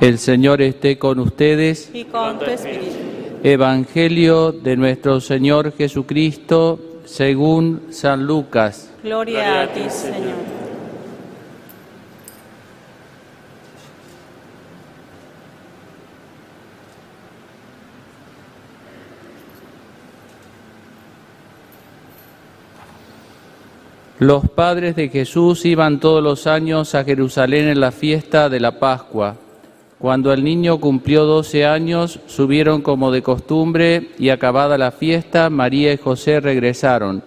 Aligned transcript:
El 0.00 0.18
Señor 0.18 0.62
esté 0.62 0.96
con 0.96 1.18
ustedes. 1.18 1.90
y 1.92 2.04
con 2.04 2.38
tu 2.38 2.44
espíritu. 2.44 2.86
Evangelio 3.42 4.52
de 4.52 4.76
nuestro 4.76 5.20
Señor 5.20 5.72
Jesucristo 5.76 6.78
según 7.04 7.88
San 7.90 8.24
Lucas. 8.24 8.92
Gloria 9.02 9.62
a 9.62 9.72
ti, 9.72 9.90
Señor. 9.90 10.58
Los 24.20 24.48
padres 24.50 24.94
de 24.94 25.08
Jesús 25.08 25.64
iban 25.64 25.98
todos 25.98 26.22
los 26.22 26.46
años 26.46 26.94
a 26.94 27.02
Jerusalén 27.02 27.66
en 27.66 27.80
la 27.80 27.90
fiesta 27.90 28.48
de 28.48 28.60
la 28.60 28.78
Pascua. 28.78 29.36
Cuando 29.98 30.32
el 30.32 30.44
niño 30.44 30.78
cumplió 30.78 31.24
doce 31.24 31.66
años, 31.66 32.20
subieron 32.26 32.82
como 32.82 33.10
de 33.10 33.20
costumbre 33.20 34.10
y 34.16 34.28
acabada 34.28 34.78
la 34.78 34.92
fiesta, 34.92 35.50
María 35.50 35.92
y 35.92 35.96
José 35.96 36.38
regresaron. 36.38 37.24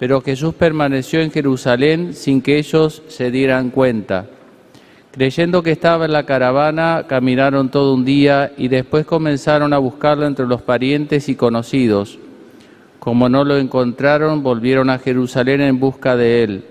Pero 0.00 0.20
Jesús 0.20 0.54
permaneció 0.54 1.20
en 1.20 1.30
Jerusalén 1.30 2.12
sin 2.14 2.42
que 2.42 2.58
ellos 2.58 3.02
se 3.06 3.30
dieran 3.30 3.70
cuenta. 3.70 4.26
Creyendo 5.12 5.62
que 5.62 5.70
estaba 5.70 6.06
en 6.06 6.12
la 6.12 6.26
caravana, 6.26 7.04
caminaron 7.06 7.68
todo 7.68 7.94
un 7.94 8.04
día 8.04 8.50
y 8.56 8.66
después 8.66 9.06
comenzaron 9.06 9.72
a 9.72 9.78
buscarlo 9.78 10.26
entre 10.26 10.46
los 10.46 10.62
parientes 10.62 11.28
y 11.28 11.36
conocidos. 11.36 12.18
Como 12.98 13.28
no 13.28 13.44
lo 13.44 13.56
encontraron, 13.56 14.42
volvieron 14.42 14.90
a 14.90 14.98
Jerusalén 14.98 15.60
en 15.60 15.78
busca 15.78 16.16
de 16.16 16.42
él. 16.42 16.64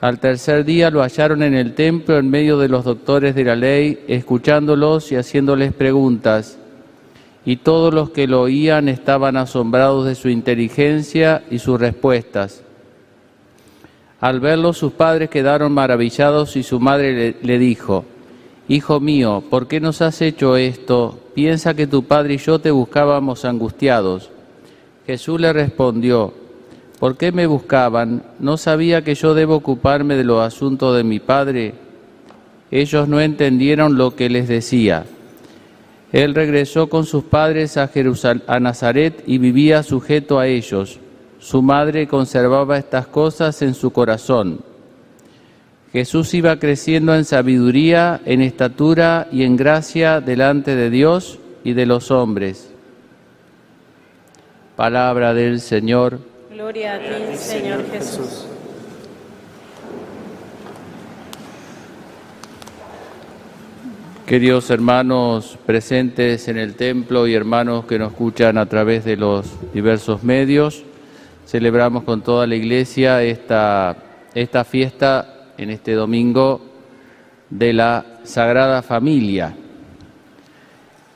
Al 0.00 0.20
tercer 0.20 0.64
día 0.64 0.90
lo 0.90 1.02
hallaron 1.02 1.42
en 1.42 1.54
el 1.54 1.74
templo 1.74 2.18
en 2.18 2.30
medio 2.30 2.58
de 2.58 2.68
los 2.68 2.84
doctores 2.84 3.34
de 3.34 3.44
la 3.44 3.56
ley, 3.56 4.04
escuchándolos 4.06 5.10
y 5.10 5.16
haciéndoles 5.16 5.72
preguntas. 5.72 6.56
Y 7.44 7.56
todos 7.56 7.92
los 7.92 8.10
que 8.10 8.28
lo 8.28 8.42
oían 8.42 8.88
estaban 8.88 9.36
asombrados 9.36 10.06
de 10.06 10.14
su 10.14 10.28
inteligencia 10.28 11.42
y 11.50 11.58
sus 11.58 11.80
respuestas. 11.80 12.62
Al 14.20 14.38
verlo 14.38 14.72
sus 14.72 14.92
padres 14.92 15.30
quedaron 15.30 15.72
maravillados 15.72 16.56
y 16.56 16.62
su 16.62 16.78
madre 16.78 17.12
le, 17.12 17.36
le 17.42 17.58
dijo, 17.58 18.04
Hijo 18.68 19.00
mío, 19.00 19.42
¿por 19.48 19.66
qué 19.66 19.80
nos 19.80 20.02
has 20.02 20.20
hecho 20.20 20.56
esto? 20.56 21.18
Piensa 21.34 21.74
que 21.74 21.86
tu 21.86 22.04
padre 22.04 22.34
y 22.34 22.38
yo 22.38 22.60
te 22.60 22.70
buscábamos 22.70 23.44
angustiados. 23.44 24.30
Jesús 25.06 25.40
le 25.40 25.52
respondió, 25.52 26.34
¿por 26.98 27.16
qué 27.16 27.32
me 27.32 27.46
buscaban? 27.46 28.22
¿No 28.38 28.56
sabía 28.56 29.02
que 29.02 29.14
yo 29.14 29.34
debo 29.34 29.56
ocuparme 29.56 30.16
de 30.16 30.24
los 30.24 30.40
asuntos 30.40 30.96
de 30.96 31.04
mi 31.04 31.20
Padre? 31.20 31.74
Ellos 32.70 33.08
no 33.08 33.20
entendieron 33.20 33.96
lo 33.96 34.14
que 34.14 34.28
les 34.28 34.48
decía. 34.48 35.04
Él 36.12 36.34
regresó 36.34 36.88
con 36.88 37.04
sus 37.04 37.24
padres 37.24 37.76
a, 37.76 37.90
a 38.46 38.60
Nazaret 38.60 39.22
y 39.26 39.38
vivía 39.38 39.82
sujeto 39.82 40.38
a 40.38 40.46
ellos. 40.46 40.98
Su 41.38 41.62
madre 41.62 42.06
conservaba 42.08 42.78
estas 42.78 43.06
cosas 43.06 43.60
en 43.62 43.74
su 43.74 43.90
corazón. 43.90 44.60
Jesús 45.92 46.34
iba 46.34 46.58
creciendo 46.58 47.14
en 47.14 47.24
sabiduría, 47.24 48.20
en 48.24 48.42
estatura 48.42 49.28
y 49.32 49.44
en 49.44 49.56
gracia 49.56 50.20
delante 50.20 50.76
de 50.76 50.90
Dios 50.90 51.38
y 51.64 51.72
de 51.72 51.86
los 51.86 52.10
hombres. 52.10 52.70
Palabra 54.76 55.34
del 55.34 55.60
Señor. 55.60 56.20
Gloria 56.58 56.94
a 56.94 56.98
ti, 56.98 57.36
Señor 57.36 57.88
Jesús. 57.88 58.44
Queridos 64.26 64.68
hermanos 64.70 65.56
presentes 65.64 66.48
en 66.48 66.58
el 66.58 66.74
templo 66.74 67.28
y 67.28 67.34
hermanos 67.34 67.84
que 67.84 68.00
nos 68.00 68.10
escuchan 68.10 68.58
a 68.58 68.66
través 68.66 69.04
de 69.04 69.16
los 69.16 69.46
diversos 69.72 70.24
medios, 70.24 70.82
celebramos 71.46 72.02
con 72.02 72.22
toda 72.22 72.44
la 72.48 72.56
iglesia 72.56 73.22
esta, 73.22 73.96
esta 74.34 74.64
fiesta 74.64 75.52
en 75.58 75.70
este 75.70 75.92
domingo 75.92 76.60
de 77.50 77.72
la 77.72 78.04
Sagrada 78.24 78.82
Familia. 78.82 79.54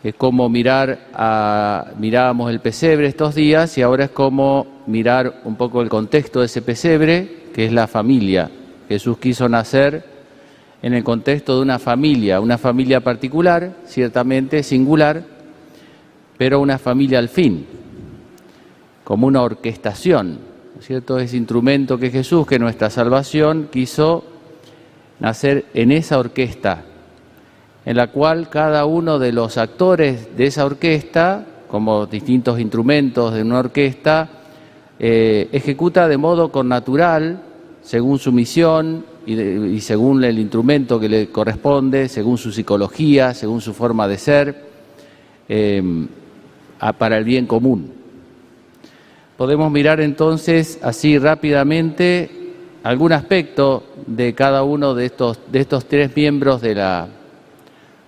Es 0.02 0.14
como 0.14 0.48
mirar 0.48 1.10
a, 1.14 1.92
mirábamos 1.96 2.50
el 2.50 2.60
pesebre 2.60 3.06
estos 3.06 3.36
días 3.36 3.78
y 3.78 3.82
ahora 3.82 4.06
es 4.06 4.10
como 4.10 4.82
mirar 4.86 5.42
un 5.44 5.54
poco 5.54 5.80
el 5.80 5.88
contexto 5.88 6.40
de 6.40 6.46
ese 6.46 6.60
pesebre, 6.60 7.42
que 7.54 7.66
es 7.66 7.72
la 7.72 7.86
familia. 7.86 8.50
Jesús 8.88 9.18
quiso 9.18 9.48
nacer 9.48 10.04
en 10.82 10.94
el 10.94 11.04
contexto 11.04 11.54
de 11.54 11.62
una 11.62 11.78
familia, 11.78 12.40
una 12.40 12.58
familia 12.58 13.00
particular, 13.00 13.76
ciertamente 13.86 14.64
singular, 14.64 15.22
pero 16.36 16.58
una 16.58 16.78
familia 16.78 17.20
al 17.20 17.28
fin, 17.28 17.64
como 19.04 19.28
una 19.28 19.42
orquestación, 19.42 20.38
¿no 20.74 20.80
es 20.80 20.86
cierto? 20.86 21.18
Ese 21.20 21.36
instrumento 21.36 21.96
que 21.96 22.10
Jesús, 22.10 22.44
que 22.44 22.58
nuestra 22.58 22.90
salvación, 22.90 23.68
quiso 23.70 24.24
nacer 25.20 25.66
en 25.74 25.92
esa 25.92 26.18
orquesta, 26.18 26.86
en 27.84 27.96
la 27.96 28.08
cual 28.08 28.48
cada 28.48 28.84
uno 28.84 29.18
de 29.18 29.32
los 29.32 29.58
actores 29.58 30.36
de 30.36 30.46
esa 30.46 30.64
orquesta, 30.64 31.44
como 31.68 32.06
distintos 32.06 32.60
instrumentos 32.60 33.34
de 33.34 33.42
una 33.42 33.58
orquesta, 33.58 34.28
eh, 34.98 35.48
ejecuta 35.52 36.06
de 36.06 36.16
modo 36.16 36.52
connatural, 36.52 37.42
según 37.82 38.18
su 38.18 38.30
misión 38.30 39.04
y, 39.26 39.80
según 39.80 40.22
el 40.22 40.38
instrumento 40.38 41.00
que 41.00 41.08
le 41.08 41.28
corresponde, 41.30 42.08
según 42.08 42.38
su 42.38 42.52
psicología, 42.52 43.34
según 43.34 43.60
su 43.60 43.74
forma 43.74 44.06
de 44.06 44.18
ser, 44.18 44.64
eh, 45.48 45.82
para 46.98 47.18
el 47.18 47.24
bien 47.24 47.46
común. 47.46 47.92
Podemos 49.36 49.72
mirar 49.72 50.00
entonces 50.00 50.78
así 50.82 51.18
rápidamente 51.18 52.30
algún 52.84 53.12
aspecto 53.12 53.84
de 54.06 54.34
cada 54.34 54.62
uno 54.62 54.94
de 54.94 55.06
estos, 55.06 55.40
de 55.50 55.60
estos 55.60 55.86
tres 55.86 56.14
miembros 56.14 56.60
de 56.60 56.74
la, 56.74 57.08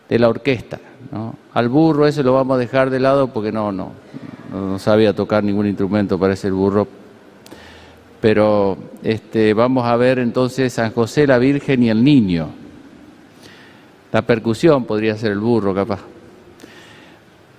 de 0.08 0.18
la 0.18 0.28
orquesta. 0.28 0.78
¿no? 1.10 1.34
Al 1.52 1.68
burro 1.68 2.06
ese 2.06 2.22
lo 2.22 2.32
vamos 2.32 2.56
a 2.56 2.58
dejar 2.58 2.90
de 2.90 3.00
lado 3.00 3.28
porque 3.28 3.52
no, 3.52 3.72
no, 3.72 3.92
no 4.52 4.78
sabía 4.78 5.14
tocar 5.14 5.44
ningún 5.44 5.66
instrumento, 5.66 6.18
parece 6.18 6.48
el 6.48 6.54
burro. 6.54 6.86
Pero 8.20 8.78
este, 9.02 9.52
vamos 9.52 9.84
a 9.84 9.96
ver 9.96 10.18
entonces 10.18 10.72
San 10.72 10.92
José, 10.92 11.26
la 11.26 11.38
Virgen 11.38 11.82
y 11.82 11.90
el 11.90 12.02
niño. 12.02 12.48
La 14.12 14.22
percusión 14.22 14.84
podría 14.84 15.16
ser 15.16 15.32
el 15.32 15.40
burro, 15.40 15.74
capaz. 15.74 16.00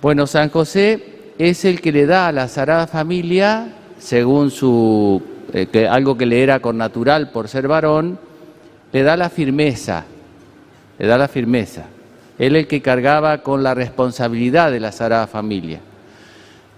Bueno, 0.02 0.26
San 0.26 0.50
José 0.50 1.32
es 1.38 1.64
el 1.64 1.80
que 1.80 1.92
le 1.92 2.06
da 2.06 2.28
a 2.28 2.32
la 2.32 2.48
Sagrada 2.48 2.86
Familia, 2.86 3.74
según 3.98 4.50
su 4.50 5.22
eh, 5.52 5.66
que 5.66 5.86
algo 5.86 6.16
que 6.16 6.26
le 6.26 6.42
era 6.42 6.60
con 6.60 6.76
natural 6.76 7.30
por 7.30 7.48
ser 7.48 7.68
varón, 7.68 8.18
le 8.92 9.02
da 9.02 9.16
la 9.16 9.30
firmeza, 9.30 10.04
le 10.98 11.06
da 11.06 11.16
la 11.16 11.28
firmeza. 11.28 11.86
Él 12.38 12.56
el 12.56 12.66
que 12.66 12.82
cargaba 12.82 13.42
con 13.42 13.62
la 13.62 13.74
responsabilidad 13.74 14.70
de 14.70 14.80
la 14.80 14.92
Sagrada 14.92 15.26
Familia. 15.26 15.80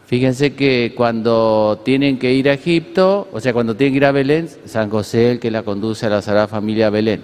Fíjense 0.06 0.54
que 0.54 0.94
cuando 0.96 1.80
tienen 1.84 2.19
que 2.19 2.32
ir 2.32 2.48
a 2.48 2.54
Egipto, 2.54 3.28
o 3.32 3.41
sea, 3.41 3.52
cuando 3.52 3.76
tienen 3.76 3.92
que 3.92 3.98
ir 3.98 4.04
a 4.06 4.12
Belén, 4.12 4.48
San 4.64 4.88
José 4.88 5.26
es 5.26 5.32
el 5.32 5.41
que 5.41 5.50
la 5.50 5.62
conduce 5.62 6.06
a 6.06 6.10
la 6.10 6.22
Sagrada 6.22 6.48
Familia 6.48 6.86
a 6.86 6.91
Belén. 6.91 7.22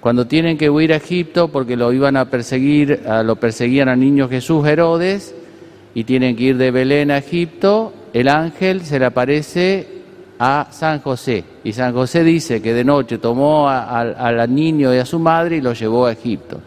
Cuando 0.00 0.26
tienen 0.26 0.56
que 0.56 0.70
huir 0.70 0.92
a 0.92 0.96
Egipto 0.96 1.48
porque 1.48 1.76
lo 1.76 1.92
iban 1.92 2.16
a 2.16 2.24
perseguir, 2.24 3.02
lo 3.24 3.36
perseguían 3.36 3.88
a 3.88 3.96
niño 3.96 4.28
Jesús 4.28 4.66
Herodes, 4.66 5.34
y 5.94 6.04
tienen 6.04 6.36
que 6.36 6.44
ir 6.44 6.56
de 6.56 6.70
Belén 6.70 7.10
a 7.10 7.18
Egipto, 7.18 7.92
el 8.12 8.28
ángel 8.28 8.82
se 8.82 8.98
le 8.98 9.06
aparece 9.06 9.86
a 10.38 10.68
San 10.70 11.00
José. 11.00 11.44
Y 11.64 11.72
San 11.72 11.92
José 11.92 12.24
dice 12.24 12.62
que 12.62 12.72
de 12.72 12.84
noche 12.84 13.18
tomó 13.18 13.68
al 13.68 14.54
niño 14.54 14.94
y 14.94 14.98
a 14.98 15.04
su 15.04 15.18
madre 15.18 15.56
y 15.56 15.60
lo 15.60 15.74
llevó 15.74 16.06
a 16.06 16.12
Egipto. 16.12 16.60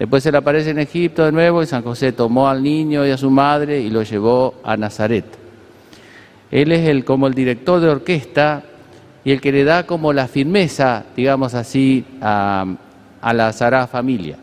Después 0.00 0.22
se 0.22 0.32
le 0.32 0.38
aparece 0.38 0.70
en 0.70 0.78
Egipto 0.78 1.26
de 1.26 1.30
nuevo 1.30 1.62
y 1.62 1.66
San 1.66 1.82
José 1.82 2.12
tomó 2.12 2.48
al 2.48 2.62
niño 2.62 3.06
y 3.06 3.10
a 3.10 3.18
su 3.18 3.28
madre 3.28 3.80
y 3.80 3.90
lo 3.90 4.02
llevó 4.02 4.54
a 4.64 4.74
Nazaret. 4.74 5.26
Él 6.50 6.72
es 6.72 6.88
el, 6.88 7.04
como 7.04 7.26
el 7.26 7.34
director 7.34 7.82
de 7.82 7.90
orquesta 7.90 8.62
y 9.22 9.30
el 9.30 9.42
que 9.42 9.52
le 9.52 9.62
da 9.62 9.84
como 9.84 10.14
la 10.14 10.26
firmeza, 10.26 11.04
digamos 11.14 11.52
así, 11.52 12.02
a, 12.22 12.64
la 13.34 13.52
Sagrada 13.52 13.86
Familia. 13.88 14.38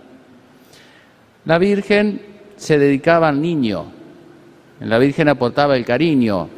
La 1.45 1.57
Virgen 1.57 2.21
se 2.55 2.77
dedicaba 2.77 3.27
al 3.27 3.41
niño, 3.41 3.85
la 4.79 4.99
Virgen 4.99 5.27
aportaba 5.27 5.75
el 5.75 5.85
cariño, 5.85 6.49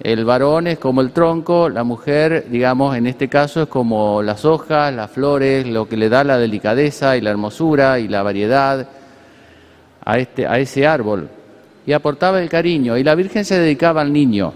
el 0.00 0.24
varón 0.24 0.66
es 0.66 0.78
como 0.78 1.00
el 1.00 1.12
tronco, 1.12 1.68
la 1.68 1.84
mujer, 1.84 2.46
digamos, 2.50 2.96
en 2.96 3.06
este 3.06 3.28
caso 3.28 3.62
es 3.62 3.68
como 3.68 4.22
las 4.22 4.44
hojas, 4.44 4.92
las 4.92 5.10
flores, 5.10 5.66
lo 5.66 5.88
que 5.88 5.96
le 5.96 6.08
da 6.08 6.24
la 6.24 6.36
delicadeza 6.36 7.16
y 7.16 7.20
la 7.20 7.30
hermosura 7.30 7.98
y 8.00 8.08
la 8.08 8.22
variedad 8.22 8.88
a, 10.04 10.18
este, 10.18 10.46
a 10.46 10.58
ese 10.58 10.86
árbol. 10.86 11.28
Y 11.86 11.92
aportaba 11.92 12.42
el 12.42 12.48
cariño. 12.48 12.96
Y 12.96 13.04
la 13.04 13.14
Virgen 13.14 13.44
se 13.44 13.58
dedicaba 13.58 14.00
al 14.00 14.12
niño. 14.12 14.52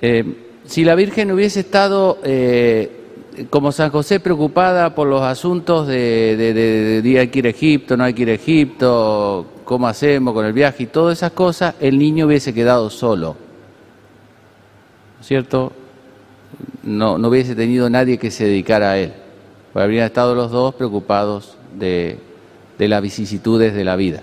Eh, 0.00 0.24
si 0.64 0.84
la 0.84 0.94
Virgen 0.94 1.32
hubiese 1.32 1.60
estado 1.60 2.18
eh, 2.24 3.04
como 3.50 3.72
San 3.72 3.90
José 3.90 4.20
preocupada 4.20 4.94
por 4.94 5.08
los 5.08 5.22
asuntos 5.22 5.86
de, 5.86 6.36
de, 6.36 6.54
de, 6.54 7.02
de, 7.02 7.18
hay 7.18 7.28
que 7.28 7.38
ir 7.40 7.46
a 7.46 7.50
Egipto, 7.50 7.96
no 7.96 8.04
hay 8.04 8.14
que 8.14 8.22
ir 8.22 8.30
a 8.30 8.34
Egipto, 8.34 9.46
cómo 9.64 9.88
hacemos 9.88 10.34
con 10.34 10.46
el 10.46 10.52
viaje 10.52 10.84
y 10.84 10.86
todas 10.86 11.18
esas 11.18 11.32
cosas, 11.32 11.74
el 11.80 11.98
niño 11.98 12.26
hubiese 12.26 12.52
quedado 12.52 12.90
solo. 12.90 13.36
¿Cierto? 15.22 15.72
No, 16.82 17.18
no 17.18 17.28
hubiese 17.28 17.54
tenido 17.54 17.88
nadie 17.88 18.18
que 18.18 18.30
se 18.30 18.44
dedicara 18.44 18.92
a 18.92 18.98
él. 18.98 19.12
Porque 19.72 19.84
habrían 19.84 20.06
estado 20.06 20.34
los 20.34 20.50
dos 20.50 20.74
preocupados 20.74 21.56
de, 21.76 22.18
de 22.78 22.88
las 22.88 23.02
vicisitudes 23.02 23.74
de 23.74 23.84
la 23.84 23.96
vida. 23.96 24.22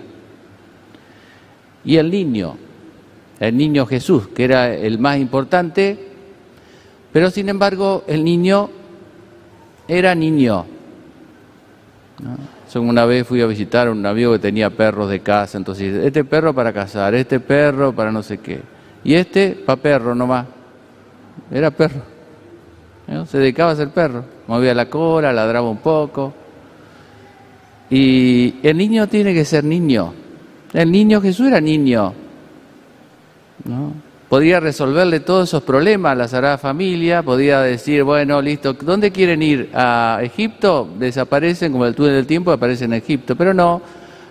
Y 1.84 1.96
el 1.96 2.10
niño, 2.10 2.56
el 3.40 3.56
niño 3.56 3.86
Jesús, 3.86 4.28
que 4.28 4.44
era 4.44 4.72
el 4.72 4.98
más 4.98 5.18
importante, 5.18 5.98
pero 7.12 7.30
sin 7.30 7.48
embargo 7.48 8.04
el 8.06 8.22
niño 8.22 8.70
era 9.88 10.14
niño. 10.14 10.64
¿no? 12.20 12.61
Una 12.74 13.04
vez 13.04 13.26
fui 13.26 13.40
a 13.42 13.46
visitar 13.46 13.88
a 13.88 13.90
un 13.90 14.04
amigo 14.06 14.32
que 14.32 14.38
tenía 14.38 14.70
perros 14.70 15.10
de 15.10 15.20
casa, 15.20 15.58
entonces 15.58 16.04
este 16.04 16.24
perro 16.24 16.54
para 16.54 16.72
cazar, 16.72 17.14
este 17.14 17.38
perro 17.40 17.92
para 17.92 18.10
no 18.10 18.22
sé 18.22 18.38
qué, 18.38 18.62
y 19.04 19.14
este 19.14 19.50
para 19.66 19.80
perro 19.80 20.14
nomás. 20.14 20.46
Era 21.50 21.70
perro. 21.70 22.02
¿no? 23.06 23.26
Se 23.26 23.38
dedicaba 23.38 23.72
a 23.72 23.76
ser 23.76 23.90
perro. 23.90 24.24
Movía 24.46 24.74
la 24.74 24.88
cola, 24.88 25.32
ladraba 25.32 25.68
un 25.68 25.78
poco. 25.78 26.32
Y 27.90 28.54
el 28.62 28.76
niño 28.76 29.06
tiene 29.06 29.34
que 29.34 29.44
ser 29.44 29.64
niño. 29.64 30.14
El 30.72 30.90
niño 30.90 31.20
Jesús 31.20 31.48
era 31.48 31.60
niño. 31.60 32.14
¿no? 33.64 33.92
Podía 34.32 34.60
resolverle 34.60 35.20
todos 35.20 35.50
esos 35.50 35.62
problemas 35.62 36.12
a 36.12 36.14
la 36.14 36.26
Sagrada 36.26 36.56
Familia, 36.56 37.22
podía 37.22 37.60
decir, 37.60 38.02
bueno, 38.02 38.40
listo, 38.40 38.72
¿dónde 38.72 39.10
quieren 39.10 39.42
ir? 39.42 39.68
¿A 39.74 40.20
Egipto? 40.22 40.88
Desaparecen 40.98 41.70
como 41.70 41.84
el 41.84 41.94
túnel 41.94 42.14
del 42.14 42.26
tiempo, 42.26 42.50
aparecen 42.50 42.94
en 42.94 43.02
Egipto. 43.02 43.36
Pero 43.36 43.52
no, 43.52 43.82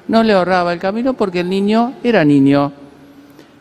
no 0.07 0.23
le 0.23 0.33
ahorraba 0.33 0.73
el 0.73 0.79
camino 0.79 1.13
porque 1.13 1.41
el 1.41 1.49
niño 1.51 1.93
era 2.03 2.25
niño. 2.25 2.73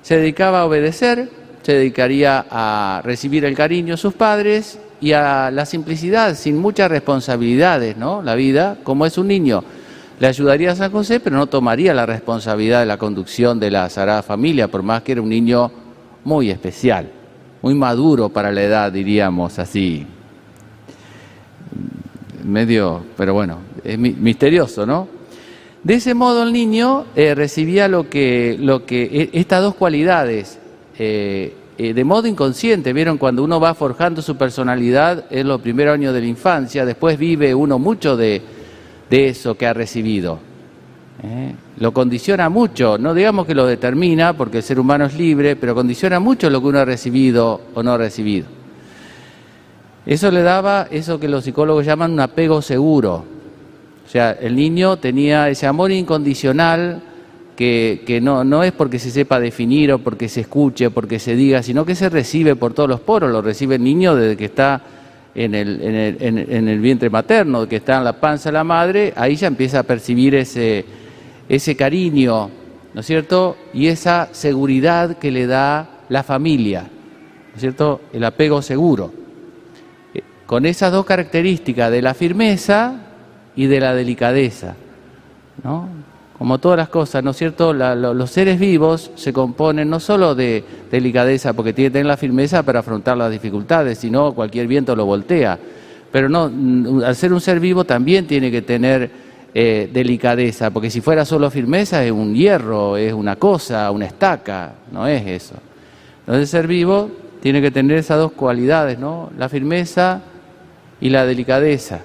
Se 0.00 0.16
dedicaba 0.16 0.62
a 0.62 0.64
obedecer, 0.64 1.28
se 1.60 1.74
dedicaría 1.74 2.46
a 2.50 3.02
recibir 3.04 3.44
el 3.44 3.54
cariño 3.54 3.92
de 3.92 3.98
sus 3.98 4.14
padres 4.14 4.78
y 4.98 5.12
a 5.12 5.50
la 5.50 5.66
simplicidad, 5.66 6.34
sin 6.36 6.56
muchas 6.56 6.90
responsabilidades, 6.90 7.98
¿no? 7.98 8.22
La 8.22 8.34
vida, 8.34 8.78
como 8.82 9.04
es 9.04 9.18
un 9.18 9.28
niño 9.28 9.62
le 10.20 10.26
ayudaría 10.26 10.72
a 10.72 10.76
San 10.76 10.92
José, 10.92 11.18
pero 11.18 11.36
no 11.36 11.46
tomaría 11.46 11.94
la 11.94 12.04
responsabilidad 12.04 12.80
de 12.80 12.86
la 12.86 12.98
conducción 12.98 13.58
de 13.58 13.70
la 13.70 13.88
Sagrada 13.88 14.22
Familia, 14.22 14.68
por 14.68 14.82
más 14.82 15.02
que 15.02 15.12
era 15.12 15.22
un 15.22 15.30
niño 15.30 15.72
muy 16.24 16.50
especial, 16.50 17.10
muy 17.62 17.74
maduro 17.74 18.28
para 18.28 18.52
la 18.52 18.62
edad, 18.62 18.92
diríamos 18.92 19.58
así. 19.58 20.06
Medio, 22.44 23.04
pero 23.16 23.34
bueno, 23.34 23.58
es 23.84 23.98
misterioso, 23.98 24.86
¿no? 24.86 25.08
De 25.82 25.94
ese 25.94 26.14
modo 26.14 26.42
el 26.42 26.52
niño 26.52 27.06
eh, 27.16 27.34
recibía 27.34 27.88
lo 27.88 28.10
que, 28.10 28.56
lo 28.58 28.84
que, 28.84 29.30
estas 29.32 29.62
dos 29.62 29.74
cualidades, 29.74 30.58
eh, 30.98 31.54
eh, 31.78 31.94
de 31.94 32.04
modo 32.04 32.26
inconsciente, 32.28 32.92
vieron, 32.92 33.16
cuando 33.16 33.42
uno 33.42 33.58
va 33.58 33.74
forjando 33.74 34.20
su 34.20 34.36
personalidad 34.36 35.24
en 35.30 35.48
los 35.48 35.60
primeros 35.62 35.94
años 35.94 36.12
de 36.12 36.20
la 36.20 36.26
infancia, 36.26 36.84
después 36.84 37.18
vive 37.18 37.54
uno 37.54 37.78
mucho 37.78 38.16
de, 38.16 38.42
de 39.08 39.28
eso 39.28 39.56
que 39.56 39.66
ha 39.66 39.72
recibido. 39.72 40.49
¿Eh? 41.22 41.54
Lo 41.78 41.92
condiciona 41.92 42.48
mucho, 42.48 42.98
no 42.98 43.14
digamos 43.14 43.46
que 43.46 43.54
lo 43.54 43.66
determina, 43.66 44.32
porque 44.34 44.58
el 44.58 44.62
ser 44.62 44.78
humano 44.78 45.06
es 45.06 45.14
libre, 45.14 45.56
pero 45.56 45.74
condiciona 45.74 46.20
mucho 46.20 46.50
lo 46.50 46.60
que 46.60 46.66
uno 46.66 46.78
ha 46.78 46.84
recibido 46.84 47.60
o 47.74 47.82
no 47.82 47.92
ha 47.92 47.98
recibido. 47.98 48.46
Eso 50.06 50.30
le 50.30 50.42
daba 50.42 50.88
eso 50.90 51.20
que 51.20 51.28
los 51.28 51.44
psicólogos 51.44 51.84
llaman 51.84 52.12
un 52.12 52.20
apego 52.20 52.62
seguro. 52.62 53.24
O 54.04 54.08
sea, 54.08 54.32
el 54.32 54.56
niño 54.56 54.96
tenía 54.96 55.48
ese 55.48 55.66
amor 55.66 55.92
incondicional 55.92 57.02
que, 57.54 58.02
que 58.06 58.20
no, 58.20 58.42
no 58.42 58.64
es 58.64 58.72
porque 58.72 58.98
se 58.98 59.10
sepa 59.10 59.38
definir 59.38 59.92
o 59.92 59.98
porque 59.98 60.28
se 60.28 60.40
escuche 60.40 60.86
o 60.86 60.90
porque 60.90 61.18
se 61.18 61.36
diga, 61.36 61.62
sino 61.62 61.84
que 61.84 61.94
se 61.94 62.08
recibe 62.08 62.56
por 62.56 62.72
todos 62.72 62.88
los 62.88 63.00
poros, 63.00 63.30
lo 63.30 63.42
recibe 63.42 63.76
el 63.76 63.84
niño 63.84 64.16
desde 64.16 64.36
que 64.36 64.46
está 64.46 64.82
en 65.34 65.54
el, 65.54 65.80
en, 65.82 65.94
el, 65.94 66.46
en, 66.50 66.68
el, 66.68 66.80
vientre 66.80 67.08
materno, 67.08 67.68
que 67.68 67.76
está 67.76 67.98
en 67.98 68.04
la 68.04 68.14
panza 68.14 68.48
de 68.48 68.54
la 68.54 68.64
madre, 68.64 69.12
ahí 69.14 69.36
ya 69.36 69.46
empieza 69.46 69.80
a 69.80 69.82
percibir 69.84 70.34
ese, 70.34 70.84
ese 71.50 71.76
cariño, 71.76 72.48
¿no 72.94 73.00
es 73.00 73.06
cierto? 73.06 73.56
Y 73.74 73.88
esa 73.88 74.28
seguridad 74.32 75.18
que 75.18 75.30
le 75.30 75.46
da 75.46 75.90
la 76.08 76.22
familia, 76.22 76.82
¿no 76.82 77.54
es 77.54 77.60
cierto? 77.60 78.00
El 78.12 78.24
apego 78.24 78.62
seguro. 78.62 79.12
Con 80.46 80.64
esas 80.64 80.92
dos 80.92 81.04
características 81.04 81.90
de 81.90 82.02
la 82.02 82.14
firmeza 82.14 82.94
y 83.54 83.66
de 83.66 83.80
la 83.80 83.94
delicadeza, 83.94 84.76
¿no? 85.62 85.88
Como 86.38 86.58
todas 86.58 86.78
las 86.78 86.88
cosas, 86.88 87.22
¿no 87.22 87.32
es 87.32 87.36
cierto? 87.36 87.72
Los 87.74 88.30
seres 88.30 88.58
vivos 88.58 89.10
se 89.14 89.32
componen 89.32 89.90
no 89.90 90.00
solo 90.00 90.34
de 90.34 90.64
delicadeza, 90.90 91.52
porque 91.52 91.72
tienen 91.72 92.08
la 92.08 92.16
firmeza 92.16 92.62
para 92.62 92.78
afrontar 92.78 93.16
las 93.16 93.30
dificultades, 93.30 93.98
sino 93.98 94.32
cualquier 94.32 94.66
viento 94.66 94.96
lo 94.96 95.04
voltea. 95.04 95.58
Pero 96.10 96.28
no, 96.28 96.50
al 97.04 97.14
ser 97.14 97.32
un 97.32 97.40
ser 97.40 97.60
vivo 97.60 97.84
también 97.84 98.26
tiene 98.26 98.50
que 98.50 98.62
tener 98.62 99.29
eh, 99.52 99.90
delicadeza, 99.92 100.70
porque 100.70 100.90
si 100.90 101.00
fuera 101.00 101.24
solo 101.24 101.50
firmeza 101.50 102.04
es 102.04 102.12
un 102.12 102.34
hierro, 102.34 102.96
es 102.96 103.12
una 103.12 103.34
cosa, 103.36 103.90
una 103.90 104.06
estaca, 104.06 104.74
no 104.92 105.06
es 105.08 105.26
eso. 105.26 105.56
Entonces 106.20 106.42
el 106.42 106.46
ser 106.46 106.66
vivo 106.68 107.10
tiene 107.42 107.60
que 107.60 107.72
tener 107.72 107.98
esas 107.98 108.18
dos 108.18 108.32
cualidades, 108.32 108.98
¿no? 108.98 109.30
La 109.36 109.48
firmeza 109.48 110.20
y 111.00 111.08
la 111.08 111.24
delicadeza. 111.26 112.00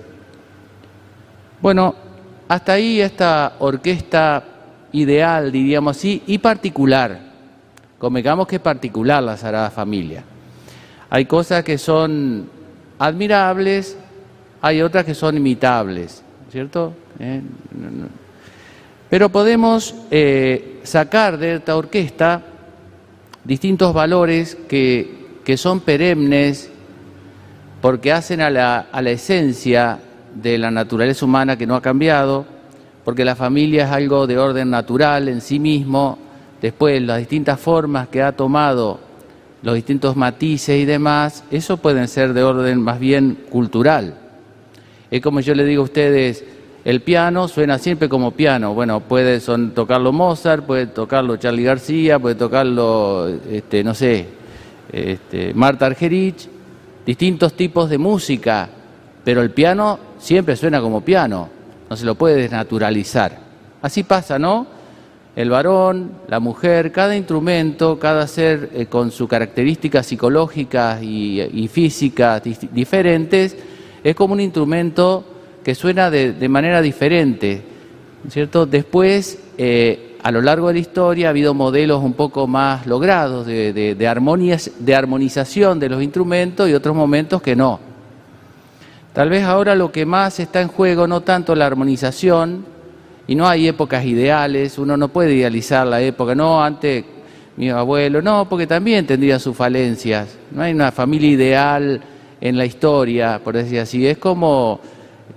Bueno, 1.62 1.94
hasta 2.47 2.74
ahí 2.74 3.00
esta 3.00 3.53
orquesta 3.59 4.44
ideal, 4.91 5.51
diríamos 5.51 5.98
así, 5.98 6.24
y 6.25 6.39
particular. 6.39 7.19
Convengamos 8.00 8.48
que 8.48 8.56
es 8.56 8.62
particular 8.62 9.21
la 9.21 9.38
Sagrada 9.38 9.69
Familia. 9.69 10.24
Hay 11.09 11.25
cosas 11.25 11.63
que 11.63 11.77
son 11.77 12.50
admirables, 12.98 13.98
hay 14.62 14.81
otras 14.81 15.06
que 15.06 15.13
son 15.13 15.38
imitables, 15.38 16.24
¿cierto? 16.50 16.94
Eh. 17.19 17.41
Pero 19.09 19.29
podemos 19.29 19.95
eh, 20.12 20.79
sacar 20.83 21.38
de 21.38 21.56
esta 21.56 21.75
orquesta 21.75 22.41
distintos 23.44 23.94
valores 23.94 24.57
que, 24.67 25.39
que 25.44 25.57
son 25.57 25.79
perennes 25.81 26.71
porque 27.81 28.12
hacen 28.12 28.41
a 28.41 28.50
la, 28.50 28.88
a 28.91 29.01
la 29.01 29.12
esencia 29.12 30.00
de 30.33 30.57
la 30.57 30.71
naturaleza 30.71 31.25
humana 31.25 31.57
que 31.57 31.67
no 31.67 31.75
ha 31.75 31.81
cambiado, 31.81 32.45
porque 33.03 33.23
la 33.23 33.35
familia 33.35 33.85
es 33.85 33.91
algo 33.91 34.25
de 34.25 34.38
orden 34.38 34.69
natural 34.71 35.29
en 35.29 35.39
sí 35.39 35.60
mismo, 35.60 36.17
después 36.62 37.01
las 37.01 37.19
distintas 37.19 37.60
formas 37.60 38.07
que 38.07 38.24
ha 38.24 38.31
tomado, 38.31 39.00
los 39.62 39.75
distintos 39.75 40.15
matices 40.15 40.79
y 40.79 40.86
demás, 40.86 41.43
eso 41.51 41.77
pueden 41.77 42.07
ser 42.07 42.34
de 42.34 42.43
orden 42.43 42.81
más 42.81 43.00
bien 43.00 43.45
cultural. 43.50 44.15
Es 45.12 45.22
como 45.22 45.39
yo 45.39 45.53
le 45.53 45.63
digo 45.63 45.84
a 45.84 45.86
ustedes, 45.86 46.43
el 46.86 47.01
piano 47.01 47.48
suena 47.48 47.80
siempre 47.80 48.08
como 48.08 48.30
piano, 48.30 48.75
bueno, 48.75 49.00
puede 49.00 49.39
son, 49.39 49.72
tocarlo 49.72 50.13
Mozart, 50.13 50.63
puede 50.63 50.86
tocarlo 50.86 51.36
Charlie 51.38 51.63
García, 51.63 52.20
puede 52.20 52.36
tocarlo, 52.36 53.27
este, 53.50 53.84
no 53.84 53.96
sé, 53.96 54.27
este, 54.92 55.56
Marta 55.56 55.88
Argerich, 55.88 56.48
distintos 57.04 57.54
tipos 57.54 57.89
de 57.89 57.98
música, 57.98 58.70
pero 59.24 59.42
el 59.42 59.50
piano 59.50 59.98
siempre 60.20 60.56
suena 60.56 60.80
como 60.80 61.01
piano, 61.01 61.50
no 61.89 61.98
se 61.98 62.06
lo 62.06 62.13
puede 62.13 62.36
desnaturalizar. 62.36 63.36
Así 63.82 64.04
pasa, 64.04 64.38
¿no? 64.38 64.68
El 65.36 65.50
varón, 65.50 66.12
la 66.27 66.39
mujer, 66.39 66.92
cada 66.92 67.18
instrumento, 67.18 67.98
cada 67.98 68.27
ser 68.27 68.70
eh, 68.75 68.86
con 68.86 69.10
sus 69.10 69.27
características 69.27 70.06
psicológicas 70.06 71.01
y, 71.01 71.42
y 71.42 71.68
físicas 71.68 72.44
diferentes, 72.72 73.58
es 74.04 74.15
como 74.15 74.36
un 74.36 74.39
instrumento 74.39 75.35
que 75.65 75.74
suena 75.74 76.12
de, 76.12 76.48
manera 76.48 76.79
diferente, 76.79 77.63
¿cierto? 78.29 78.67
Después, 78.67 79.39
eh, 79.57 80.15
a 80.22 80.29
lo 80.29 80.43
largo 80.43 80.67
de 80.67 80.75
la 80.75 80.79
historia, 80.79 81.25
ha 81.25 81.29
habido 81.31 81.55
modelos 81.55 82.03
un 82.03 82.13
poco 82.13 82.45
más 82.45 82.86
logrados 82.86 83.48
de, 83.48 83.74
de 83.74 84.88
armonización 84.88 85.79
de 85.79 85.89
los 85.89 86.03
instrumentos 86.03 86.69
y 86.69 86.74
otros 86.75 86.95
momentos 86.95 87.41
que 87.41 87.55
no. 87.55 87.79
Tal 89.12 89.29
vez 89.29 89.43
ahora 89.43 89.74
lo 89.74 89.91
que 89.91 90.05
más 90.05 90.39
está 90.39 90.62
en 90.62 90.67
juego 90.67 91.07
no 91.07 91.22
tanto 91.22 91.55
la 91.55 91.65
armonización, 91.65 92.63
y 93.25 93.34
no 93.34 93.48
hay 93.48 93.67
épocas 93.67 94.05
ideales, 94.05 94.77
uno 94.77 94.95
no 94.98 95.07
puede 95.07 95.34
idealizar 95.34 95.88
la 95.88 96.00
época, 96.00 96.36
no, 96.36 96.63
antes 96.63 97.05
mi 97.57 97.72
abuelo, 97.72 98.22
no, 98.22 98.48
porque 98.48 98.67
también 98.67 99.07
tendría 99.07 99.39
sus 99.39 99.57
falencias, 99.57 100.38
no 100.51 100.62
hay 100.62 100.74
una 100.74 100.91
familia 100.91 101.31
ideal 101.31 102.01
en 102.39 102.55
la 102.55 102.65
historia, 102.67 103.41
por 103.43 103.55
decir 103.55 103.79
así, 103.79 104.05
es 104.05 104.19
como 104.19 104.79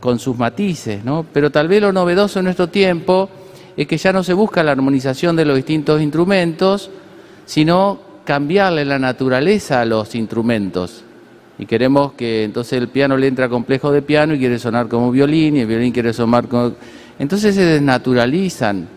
con 0.00 0.18
sus 0.18 0.36
matices, 0.36 1.04
¿no? 1.04 1.26
Pero 1.32 1.50
tal 1.50 1.68
vez 1.68 1.82
lo 1.82 1.92
novedoso 1.92 2.38
en 2.38 2.46
nuestro 2.46 2.68
tiempo 2.68 3.28
es 3.76 3.86
que 3.86 3.96
ya 3.96 4.12
no 4.12 4.22
se 4.22 4.32
busca 4.32 4.62
la 4.62 4.72
armonización 4.72 5.36
de 5.36 5.44
los 5.44 5.56
distintos 5.56 6.00
instrumentos, 6.00 6.90
sino 7.46 7.98
cambiarle 8.24 8.84
la 8.84 8.98
naturaleza 8.98 9.80
a 9.80 9.84
los 9.84 10.14
instrumentos. 10.14 11.04
Y 11.58 11.66
queremos 11.66 12.12
que 12.12 12.44
entonces 12.44 12.74
el 12.74 12.88
piano 12.88 13.16
le 13.16 13.26
entra 13.26 13.48
complejo 13.48 13.90
de 13.90 14.02
piano 14.02 14.34
y 14.34 14.38
quiere 14.38 14.58
sonar 14.58 14.88
como 14.88 15.10
violín 15.10 15.56
y 15.56 15.60
el 15.60 15.66
violín 15.66 15.92
quiere 15.92 16.12
sonar 16.12 16.46
como... 16.46 16.72
Entonces 17.18 17.54
se 17.54 17.64
desnaturalizan 17.64 18.88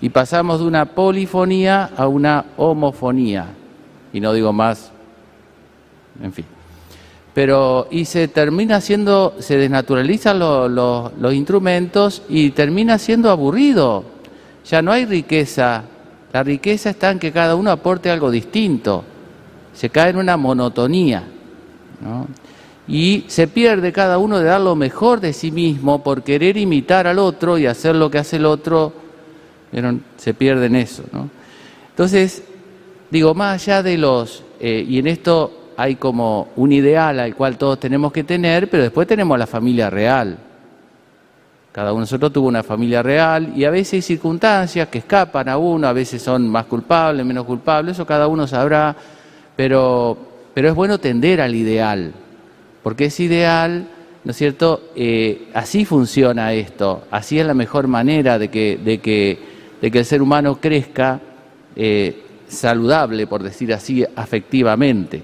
y 0.00 0.08
pasamos 0.08 0.60
de 0.60 0.66
una 0.66 0.84
polifonía 0.86 1.90
a 1.96 2.08
una 2.08 2.44
homofonía. 2.56 3.46
Y 4.12 4.20
no 4.20 4.32
digo 4.32 4.52
más, 4.52 4.90
en 6.22 6.32
fin. 6.32 6.44
Pero, 7.34 7.88
y 7.90 8.04
se 8.04 8.28
termina 8.28 8.80
siendo, 8.80 9.34
se 9.38 9.56
desnaturalizan 9.56 10.38
los 10.38 11.34
instrumentos 11.34 12.22
y 12.28 12.50
termina 12.50 12.98
siendo 12.98 13.30
aburrido. 13.30 14.04
Ya 14.68 14.82
no 14.82 14.92
hay 14.92 15.06
riqueza. 15.06 15.84
La 16.32 16.42
riqueza 16.42 16.90
está 16.90 17.10
en 17.10 17.18
que 17.18 17.32
cada 17.32 17.54
uno 17.54 17.70
aporte 17.70 18.10
algo 18.10 18.30
distinto. 18.30 19.04
Se 19.72 19.88
cae 19.88 20.10
en 20.10 20.18
una 20.18 20.36
monotonía. 20.36 21.24
Y 22.86 23.24
se 23.28 23.48
pierde 23.48 23.92
cada 23.92 24.18
uno 24.18 24.38
de 24.38 24.44
dar 24.44 24.60
lo 24.60 24.74
mejor 24.74 25.20
de 25.20 25.32
sí 25.32 25.50
mismo 25.50 26.02
por 26.02 26.22
querer 26.22 26.56
imitar 26.58 27.06
al 27.06 27.18
otro 27.18 27.56
y 27.56 27.66
hacer 27.66 27.94
lo 27.94 28.10
que 28.10 28.18
hace 28.18 28.36
el 28.36 28.44
otro, 28.44 28.92
se 30.18 30.34
pierde 30.34 30.66
en 30.66 30.76
eso. 30.76 31.02
Entonces, 31.90 32.42
digo, 33.10 33.34
más 33.34 33.62
allá 33.62 33.82
de 33.82 33.96
los, 33.96 34.42
eh, 34.60 34.84
y 34.86 34.98
en 34.98 35.06
esto 35.06 35.61
hay 35.76 35.96
como 35.96 36.48
un 36.56 36.72
ideal 36.72 37.20
al 37.20 37.34
cual 37.34 37.56
todos 37.56 37.80
tenemos 37.80 38.12
que 38.12 38.24
tener, 38.24 38.68
pero 38.68 38.82
después 38.82 39.06
tenemos 39.06 39.38
la 39.38 39.46
familia 39.46 39.90
real. 39.90 40.38
Cada 41.72 41.92
uno 41.92 42.00
de 42.00 42.02
nosotros 42.02 42.32
tuvo 42.32 42.48
una 42.48 42.62
familia 42.62 43.02
real 43.02 43.52
y 43.56 43.64
a 43.64 43.70
veces 43.70 43.94
hay 43.94 44.02
circunstancias 44.02 44.88
que 44.88 44.98
escapan 44.98 45.48
a 45.48 45.56
uno, 45.56 45.86
a 45.86 45.92
veces 45.92 46.20
son 46.20 46.48
más 46.48 46.66
culpables, 46.66 47.24
menos 47.24 47.46
culpables, 47.46 47.96
eso 47.96 48.04
cada 48.04 48.26
uno 48.28 48.46
sabrá, 48.46 48.94
pero 49.56 50.32
pero 50.54 50.68
es 50.68 50.74
bueno 50.74 50.98
tender 50.98 51.40
al 51.40 51.54
ideal, 51.54 52.12
porque 52.82 53.06
es 53.06 53.20
ideal, 53.20 53.88
¿no 54.24 54.30
es 54.30 54.36
cierto? 54.36 54.90
Eh, 54.94 55.48
así 55.54 55.84
funciona 55.84 56.52
esto, 56.52 57.04
así 57.10 57.38
es 57.38 57.46
la 57.46 57.54
mejor 57.54 57.88
manera 57.88 58.38
de 58.38 58.48
que, 58.48 58.78
de 58.82 58.98
que, 58.98 59.38
de 59.80 59.90
que 59.90 59.98
el 60.00 60.04
ser 60.04 60.20
humano 60.20 60.58
crezca 60.60 61.20
eh, 61.74 62.22
saludable, 62.48 63.26
por 63.26 63.42
decir 63.42 63.72
así, 63.72 64.04
afectivamente. 64.14 65.22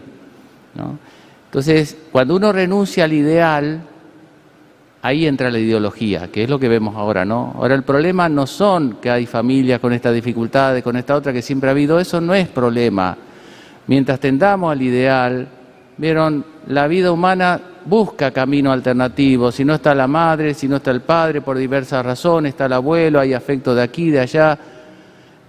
Entonces, 1.46 1.96
cuando 2.12 2.36
uno 2.36 2.52
renuncia 2.52 3.04
al 3.04 3.12
ideal, 3.12 3.80
ahí 5.02 5.26
entra 5.26 5.50
la 5.50 5.58
ideología, 5.58 6.28
que 6.28 6.44
es 6.44 6.50
lo 6.50 6.58
que 6.58 6.68
vemos 6.68 6.96
ahora, 6.96 7.24
¿no? 7.24 7.54
Ahora 7.56 7.74
el 7.74 7.82
problema 7.82 8.28
no 8.28 8.46
son 8.46 8.98
que 9.00 9.10
hay 9.10 9.26
familias 9.26 9.80
con 9.80 9.92
estas 9.92 10.14
dificultades, 10.14 10.82
con 10.82 10.96
esta 10.96 11.14
otra 11.14 11.32
que 11.32 11.42
siempre 11.42 11.68
ha 11.68 11.72
habido, 11.72 11.98
eso 11.98 12.20
no 12.20 12.34
es 12.34 12.48
problema. 12.48 13.16
Mientras 13.86 14.20
tendamos 14.20 14.70
al 14.70 14.82
ideal, 14.82 15.48
vieron, 15.96 16.44
la 16.66 16.86
vida 16.86 17.10
humana 17.10 17.60
busca 17.84 18.30
camino 18.30 18.70
alternativo. 18.70 19.50
Si 19.50 19.64
no 19.64 19.74
está 19.74 19.94
la 19.94 20.06
madre, 20.06 20.52
si 20.52 20.68
no 20.68 20.76
está 20.76 20.90
el 20.90 21.00
padre, 21.00 21.40
por 21.40 21.56
diversas 21.56 22.04
razones, 22.04 22.50
está 22.50 22.66
el 22.66 22.74
abuelo, 22.74 23.18
hay 23.18 23.32
afecto 23.32 23.74
de 23.74 23.82
aquí, 23.82 24.10
de 24.10 24.20
allá. 24.20 24.58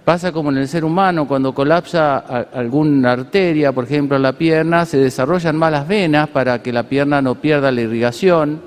Pasa 0.04 0.32
como 0.32 0.50
en 0.50 0.56
el 0.56 0.66
ser 0.68 0.84
humano, 0.84 1.28
cuando 1.28 1.54
colapsa 1.54 2.18
alguna 2.52 3.12
arteria, 3.12 3.72
por 3.72 3.84
ejemplo 3.84 4.18
la 4.18 4.32
pierna, 4.32 4.86
se 4.86 4.96
desarrollan 4.96 5.56
malas 5.56 5.86
venas 5.86 6.28
para 6.28 6.62
que 6.62 6.72
la 6.72 6.84
pierna 6.84 7.20
no 7.20 7.34
pierda 7.34 7.70
la 7.70 7.82
irrigación. 7.82 8.60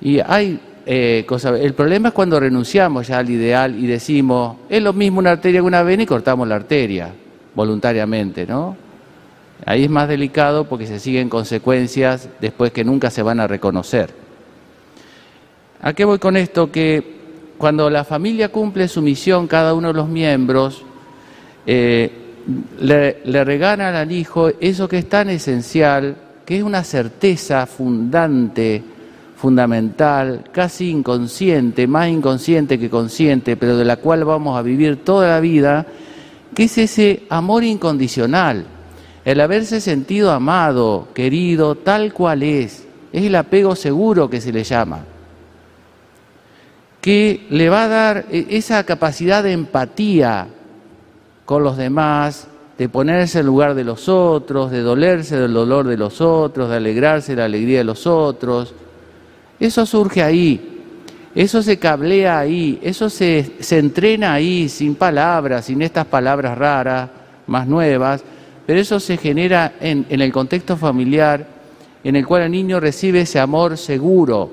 Y 0.00 0.20
hay 0.20 0.60
eh, 0.86 1.24
cosas. 1.26 1.60
El 1.60 1.74
problema 1.74 2.08
es 2.08 2.14
cuando 2.14 2.38
renunciamos 2.38 3.08
ya 3.08 3.18
al 3.18 3.30
ideal 3.30 3.78
y 3.78 3.86
decimos, 3.86 4.56
es 4.68 4.82
lo 4.82 4.92
mismo 4.92 5.18
una 5.18 5.30
arteria 5.30 5.60
que 5.60 5.66
una 5.66 5.82
vena 5.82 6.02
y 6.02 6.06
cortamos 6.06 6.46
la 6.46 6.56
arteria 6.56 7.10
voluntariamente, 7.54 8.46
¿no? 8.46 8.76
Ahí 9.66 9.84
es 9.84 9.90
más 9.90 10.08
delicado 10.08 10.64
porque 10.64 10.86
se 10.86 10.98
siguen 10.98 11.28
consecuencias 11.28 12.28
después 12.40 12.72
que 12.72 12.84
nunca 12.84 13.10
se 13.10 13.22
van 13.22 13.40
a 13.40 13.46
reconocer. 13.46 14.10
¿A 15.82 15.92
qué 15.92 16.04
voy 16.04 16.18
con 16.18 16.36
esto? 16.36 16.70
Que 16.70 17.19
cuando 17.60 17.90
la 17.90 18.04
familia 18.04 18.48
cumple 18.48 18.88
su 18.88 19.02
misión, 19.02 19.46
cada 19.46 19.74
uno 19.74 19.88
de 19.88 19.92
los 19.94 20.08
miembros 20.08 20.82
eh, 21.66 22.10
le, 22.80 23.18
le 23.22 23.44
regalan 23.44 23.94
al 23.94 24.10
hijo 24.10 24.50
eso 24.60 24.88
que 24.88 24.96
es 24.96 25.10
tan 25.10 25.28
esencial, 25.28 26.16
que 26.46 26.56
es 26.56 26.62
una 26.62 26.82
certeza 26.82 27.66
fundante, 27.66 28.82
fundamental, 29.36 30.44
casi 30.50 30.88
inconsciente, 30.88 31.86
más 31.86 32.08
inconsciente 32.08 32.78
que 32.78 32.88
consciente, 32.88 33.58
pero 33.58 33.76
de 33.76 33.84
la 33.84 33.98
cual 33.98 34.24
vamos 34.24 34.58
a 34.58 34.62
vivir 34.62 35.04
toda 35.04 35.28
la 35.28 35.40
vida, 35.40 35.84
que 36.54 36.64
es 36.64 36.78
ese 36.78 37.24
amor 37.28 37.62
incondicional, 37.62 38.64
el 39.22 39.38
haberse 39.38 39.82
sentido 39.82 40.30
amado, 40.30 41.08
querido, 41.12 41.74
tal 41.74 42.14
cual 42.14 42.42
es. 42.42 42.86
Es 43.12 43.22
el 43.22 43.34
apego 43.34 43.76
seguro 43.76 44.30
que 44.30 44.40
se 44.40 44.50
le 44.50 44.64
llama, 44.64 45.04
que 47.00 47.46
le 47.50 47.68
va 47.68 47.84
a 47.84 47.88
dar 47.88 48.26
e, 48.30 48.46
esa 48.50 48.84
capacidad 48.84 49.42
de 49.42 49.52
empatía 49.52 50.48
con 51.44 51.62
los 51.62 51.76
demás, 51.76 52.46
de 52.78 52.88
ponerse 52.88 53.40
en 53.40 53.46
lugar 53.46 53.74
de 53.74 53.84
los 53.84 54.08
otros, 54.08 54.70
de 54.70 54.80
dolerse 54.80 55.38
del 55.38 55.52
dolor 55.52 55.86
de 55.86 55.96
los 55.96 56.20
otros, 56.20 56.70
de 56.70 56.76
alegrarse 56.76 57.32
de 57.32 57.36
la 57.36 57.44
alegría 57.44 57.78
de 57.78 57.84
los 57.84 58.06
otros. 58.06 58.72
Eso 59.58 59.84
surge 59.84 60.22
ahí, 60.22 60.80
eso 61.34 61.62
se 61.62 61.78
cablea 61.78 62.38
ahí, 62.38 62.78
eso 62.82 63.10
se, 63.10 63.52
entrena 63.70 64.32
ahí, 64.32 64.68
sin 64.68 64.94
palabras, 64.94 65.66
sin 65.66 65.82
estas 65.82 66.06
palabras 66.06 66.56
raras, 66.56 67.10
más 67.46 67.66
nuevas, 67.66 68.22
pero 68.66 68.80
eso 68.80 68.98
se 69.00 69.16
genera 69.16 69.74
en, 69.80 70.06
en 70.08 70.20
el 70.20 70.32
contexto 70.32 70.76
familiar 70.76 71.46
en 72.02 72.16
el 72.16 72.26
cual 72.26 72.42
el 72.42 72.50
niño 72.50 72.80
recibe 72.80 73.22
ese 73.22 73.38
amor 73.38 73.76
seguro, 73.76 74.50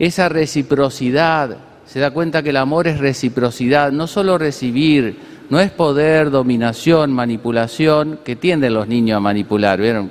esa 0.00 0.28
reciprocidad. 0.30 1.58
Se 1.84 2.00
da 2.00 2.10
cuenta 2.10 2.42
que 2.42 2.50
el 2.50 2.56
amor 2.56 2.88
es 2.88 2.98
reciprocidad, 2.98 3.92
no 3.92 4.06
solo 4.06 4.38
recibir, 4.38 5.18
no 5.50 5.60
es 5.60 5.70
poder, 5.70 6.30
dominación, 6.30 7.12
manipulación, 7.12 8.20
que 8.24 8.34
tienden 8.34 8.74
los 8.74 8.88
niños 8.88 9.18
a 9.18 9.20
manipular, 9.20 9.80
¿vieron? 9.80 10.10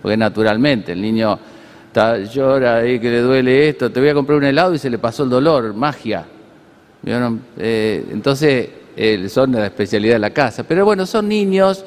Porque 0.00 0.16
naturalmente 0.16 0.92
el 0.92 1.02
niño 1.02 1.38
llora 2.32 2.76
ahí 2.76 2.98
que 2.98 3.10
le 3.10 3.20
duele 3.20 3.68
esto, 3.68 3.90
te 3.90 4.00
voy 4.00 4.08
a 4.08 4.14
comprar 4.14 4.38
un 4.38 4.44
helado 4.44 4.74
y 4.74 4.78
se 4.78 4.88
le 4.90 4.98
pasó 4.98 5.24
el 5.24 5.30
dolor, 5.30 5.74
magia. 5.74 6.24
Eh, 7.04 8.04
entonces 8.10 8.68
eh, 8.96 9.28
son 9.28 9.52
la 9.52 9.66
especialidad 9.66 10.14
de 10.14 10.20
la 10.20 10.30
casa. 10.30 10.64
Pero 10.64 10.84
bueno, 10.84 11.04
son 11.04 11.28
niños. 11.28 11.84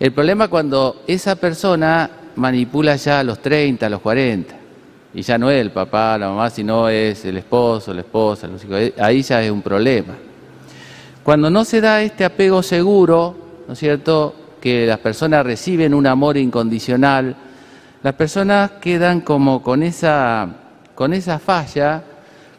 El 0.00 0.12
problema 0.12 0.48
cuando 0.48 1.02
esa 1.06 1.36
persona 1.36 2.10
manipula 2.36 2.96
ya 2.96 3.20
a 3.20 3.24
los 3.24 3.40
30, 3.40 3.86
a 3.86 3.90
los 3.90 4.00
40. 4.00 4.63
Y 5.14 5.22
ya 5.22 5.38
no 5.38 5.48
es 5.48 5.60
el 5.60 5.70
papá, 5.70 6.18
la 6.18 6.28
mamá, 6.28 6.50
sino 6.50 6.88
es 6.88 7.24
el 7.24 7.36
esposo, 7.36 7.94
la 7.94 8.00
esposa, 8.00 8.48
los 8.48 8.64
hijos. 8.64 8.92
Ahí 8.98 9.22
ya 9.22 9.42
es 9.42 9.50
un 9.50 9.62
problema. 9.62 10.14
Cuando 11.22 11.48
no 11.48 11.64
se 11.64 11.80
da 11.80 12.02
este 12.02 12.24
apego 12.24 12.62
seguro, 12.62 13.36
¿no 13.66 13.74
es 13.74 13.78
cierto? 13.78 14.34
Que 14.60 14.86
las 14.86 14.98
personas 14.98 15.46
reciben 15.46 15.94
un 15.94 16.06
amor 16.06 16.36
incondicional, 16.36 17.36
las 18.02 18.14
personas 18.14 18.72
quedan 18.80 19.20
como 19.20 19.62
con 19.62 19.82
esa, 19.82 20.48
con 20.94 21.14
esa 21.14 21.38
falla, 21.38 22.02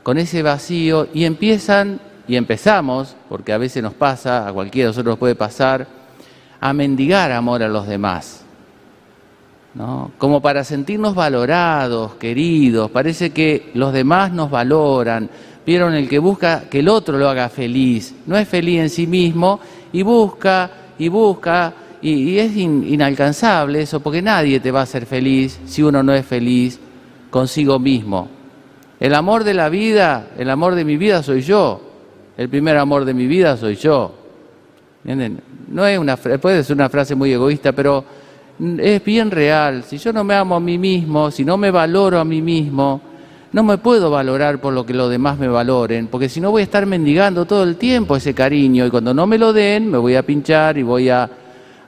con 0.02 0.18
ese 0.18 0.42
vacío 0.42 1.08
y 1.14 1.26
empiezan, 1.26 2.00
y 2.28 2.38
empezamos, 2.38 3.16
porque 3.28 3.54
a 3.54 3.58
veces 3.58 3.84
nos 3.84 3.94
pasa, 3.94 4.48
a 4.48 4.54
cualquiera 4.54 4.86
de 4.86 4.90
nosotros 4.92 5.12
nos 5.14 5.20
puede 5.20 5.36
pasar, 5.36 5.86
a 6.60 6.74
mendigar 6.74 7.32
amor 7.32 7.62
a 7.62 7.68
los 7.68 7.86
demás. 7.86 8.45
¿No? 9.75 10.12
Como 10.17 10.41
para 10.41 10.63
sentirnos 10.63 11.13
valorados, 11.13 12.15
queridos, 12.15 12.89
parece 12.89 13.29
que 13.32 13.72
los 13.74 13.94
demás 13.94 14.32
nos 14.32 14.50
valoran, 14.50 15.29
vieron 15.65 15.94
el 15.94 16.08
que 16.08 16.20
busca 16.20 16.63
que 16.70 16.79
el 16.79 16.89
otro 16.89 17.17
lo 17.17 17.29
haga 17.29 17.50
feliz, 17.50 18.15
no 18.25 18.38
es 18.38 18.48
feliz 18.48 18.79
en 18.79 18.89
sí 18.89 19.05
mismo 19.05 19.60
y 19.91 20.01
busca 20.01 20.72
y 20.98 21.10
busca 21.10 21.74
y, 22.01 22.38
es 22.38 22.55
inalcanzable 22.55 23.82
eso, 23.82 24.00
porque 24.00 24.22
nadie 24.22 24.60
te 24.60 24.72
va 24.72 24.82
a 24.82 24.84
hacer 24.84 25.05
feliz 25.05 25.60
si 25.65 25.82
uno 25.82 26.03
no 26.03 26.13
es 26.13 26.25
feliz 26.25 26.79
consigo 27.32 27.79
mismo. 27.79 28.29
El 29.00 29.15
amor 29.15 29.44
de 29.44 29.55
la 29.55 29.70
vida, 29.70 30.27
el 30.38 30.50
amor 30.50 30.75
de 30.75 30.86
mi 30.86 30.98
vida 30.98 31.24
soy 31.24 31.41
yo. 31.41 31.82
El 32.38 32.48
primer 32.50 32.77
amor 32.77 33.05
de 33.05 33.13
mi 33.13 33.25
vida 33.25 33.58
soy 33.58 33.75
yo. 33.75 34.13
No 35.67 35.88
es 35.88 35.98
una, 35.98 36.15
puede 36.15 36.63
ser 36.63 36.75
una 36.75 36.89
frase 36.89 37.15
muy 37.15 37.34
egoísta, 37.34 37.72
pero 37.72 38.05
es 38.60 39.04
bien 39.04 39.32
real. 39.32 39.84
Si 39.84 39.98
yo 39.98 40.14
no 40.14 40.24
me 40.24 40.36
amo 40.36 40.56
a 40.56 40.60
mí 40.60 40.78
mismo, 40.78 41.32
si 41.32 41.44
no 41.44 41.58
me 41.58 41.72
valoro 41.72 42.20
a 42.20 42.26
mí 42.26 42.42
mismo, 42.42 43.02
no 43.52 43.64
me 43.64 43.78
puedo 43.78 44.10
valorar 44.10 44.60
por 44.60 44.74
lo 44.74 44.86
que 44.86 44.94
los 44.94 45.10
demás 45.10 45.38
me 45.38 45.48
valoren, 45.48 46.08
porque 46.08 46.28
si 46.28 46.42
no 46.42 46.52
voy 46.52 46.62
a 46.62 46.64
estar 46.66 46.86
mendigando 46.86 47.46
todo 47.46 47.64
el 47.64 47.78
tiempo 47.78 48.16
ese 48.16 48.34
cariño 48.34 48.86
y 48.86 48.90
cuando 48.90 49.14
no 49.14 49.26
me 49.28 49.38
lo 49.38 49.54
den 49.54 49.90
me 49.90 49.98
voy 49.98 50.16
a 50.16 50.24
pinchar 50.24 50.78
y 50.78 50.84
voy 50.84 51.10
a 51.10 51.30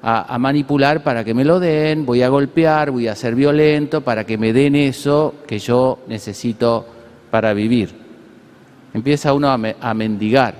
a, 0.01 0.37
manipular 0.37 1.03
para 1.03 1.23
que 1.23 1.33
me 1.33 1.43
lo 1.43 1.59
den, 1.59 2.05
voy 2.05 2.21
a 2.21 2.29
golpear, 2.29 2.91
voy 2.91 3.07
a 3.07 3.15
ser 3.15 3.35
violento 3.35 4.01
para 4.01 4.25
que 4.25 4.37
me 4.37 4.53
den 4.53 4.75
eso 4.75 5.35
que 5.45 5.59
yo 5.59 5.99
necesito 6.07 6.85
para 7.29 7.53
vivir. 7.53 7.89
Empieza 8.93 9.33
uno 9.33 9.49
a, 9.49 9.93
mendigar, 9.93 10.55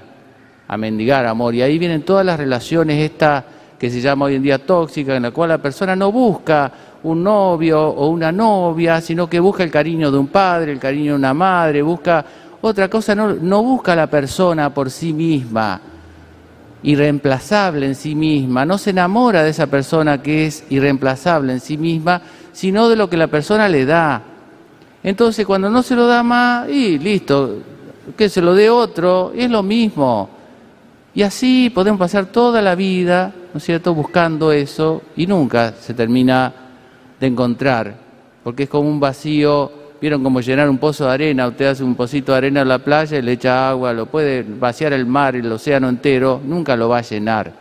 a 0.68 0.78
mendigar 0.78 1.26
amor. 1.26 1.56
Y 1.56 1.62
ahí 1.62 1.78
vienen 1.78 2.04
todas 2.04 2.26
las 2.26 2.38
relaciones, 2.38 3.04
esta 3.04 3.46
que 3.78 3.90
se 3.90 4.02
llama 4.02 4.26
hoy 4.26 4.36
en 4.36 4.44
día 4.44 4.58
tóxica, 4.58 5.16
en 5.16 5.24
la 5.24 5.32
cual 5.32 5.50
la 5.50 5.58
persona 5.60 5.96
no 5.96 6.12
busca 6.12 6.72
un 7.04 7.24
novio 7.24 7.82
o 7.82 8.08
una 8.08 8.32
novia, 8.32 9.02
sino 9.02 9.30
que 9.30 9.40
busca 9.40 9.64
el 9.64 9.72
cariño 9.72 10.12
de 10.12 10.18
un 10.18 10.28
padre, 10.28 10.72
el 10.72 10.80
cariño 10.80 11.12
de 11.12 11.18
una 11.18 11.34
madre, 11.34 11.82
busca 11.82 12.26
otra 12.62 12.90
cosa, 12.90 13.14
no, 13.14 13.34
no 13.34 13.62
busca 13.62 13.94
a 13.94 13.96
la 13.96 14.08
persona 14.08 14.74
por 14.74 14.90
sí 14.90 15.14
misma, 15.14 15.80
irreemplazable 16.84 17.86
en 17.86 17.96
sí 17.96 18.16
misma, 18.16 18.66
no 18.66 18.78
se 18.78 18.90
enamora 18.90 19.44
de 19.44 19.52
esa 19.52 19.68
persona 19.68 20.22
que 20.22 20.48
es 20.48 20.64
irreemplazable 20.70 21.54
en 21.54 21.60
sí 21.60 21.78
misma, 21.78 22.22
sino 22.52 22.90
de 22.90 22.96
lo 22.96 23.10
que 23.10 23.18
la 23.18 23.28
persona 23.28 23.70
le 23.70 23.86
da. 23.86 24.22
Entonces 25.04 25.46
cuando 25.46 25.70
no 25.70 25.84
se 25.84 25.96
lo 25.96 26.08
da 26.08 26.24
más, 26.24 26.68
y 26.70 26.98
listo, 26.98 27.58
que 28.18 28.30
se 28.30 28.42
lo 28.42 28.56
dé 28.56 28.70
otro, 28.70 29.32
es 29.36 29.50
lo 29.50 29.62
mismo. 29.64 30.30
Y 31.14 31.24
así 31.24 31.70
podemos 31.70 32.00
pasar 32.00 32.28
toda 32.28 32.62
la 32.62 32.76
vida, 32.76 33.34
¿no 33.58 33.60
es 33.60 33.64
cierto?, 33.64 33.96
buscando 33.96 34.52
eso 34.52 35.02
y 35.16 35.26
nunca 35.26 35.74
se 35.82 35.96
termina 35.96 36.54
de 37.20 37.26
encontrar, 37.26 37.96
porque 38.44 38.64
es 38.64 38.70
como 38.70 38.88
un 38.88 39.00
vacío, 39.00 39.72
vieron 40.00 40.22
como 40.22 40.42
llenar 40.42 40.70
un 40.70 40.78
pozo 40.78 41.06
de 41.06 41.12
arena, 41.12 41.48
usted 41.48 41.66
hace 41.66 41.84
un 41.84 41.96
pocito 41.96 42.34
de 42.34 42.38
arena 42.38 42.62
en 42.62 42.68
la 42.68 42.78
playa 42.78 43.18
y 43.18 43.24
le 43.24 43.32
echa 43.32 43.68
agua, 43.68 43.94
lo 43.94 44.06
puede 44.06 44.44
vaciar 44.44 44.94
el 44.94 45.08
mar, 45.08 45.36
el 45.36 45.52
océano 45.52 45.90
entero, 45.90 46.40
nunca 46.46 46.76
lo 46.76 46.88
va 46.88 47.00
a 47.00 47.02
llenar. 47.02 47.52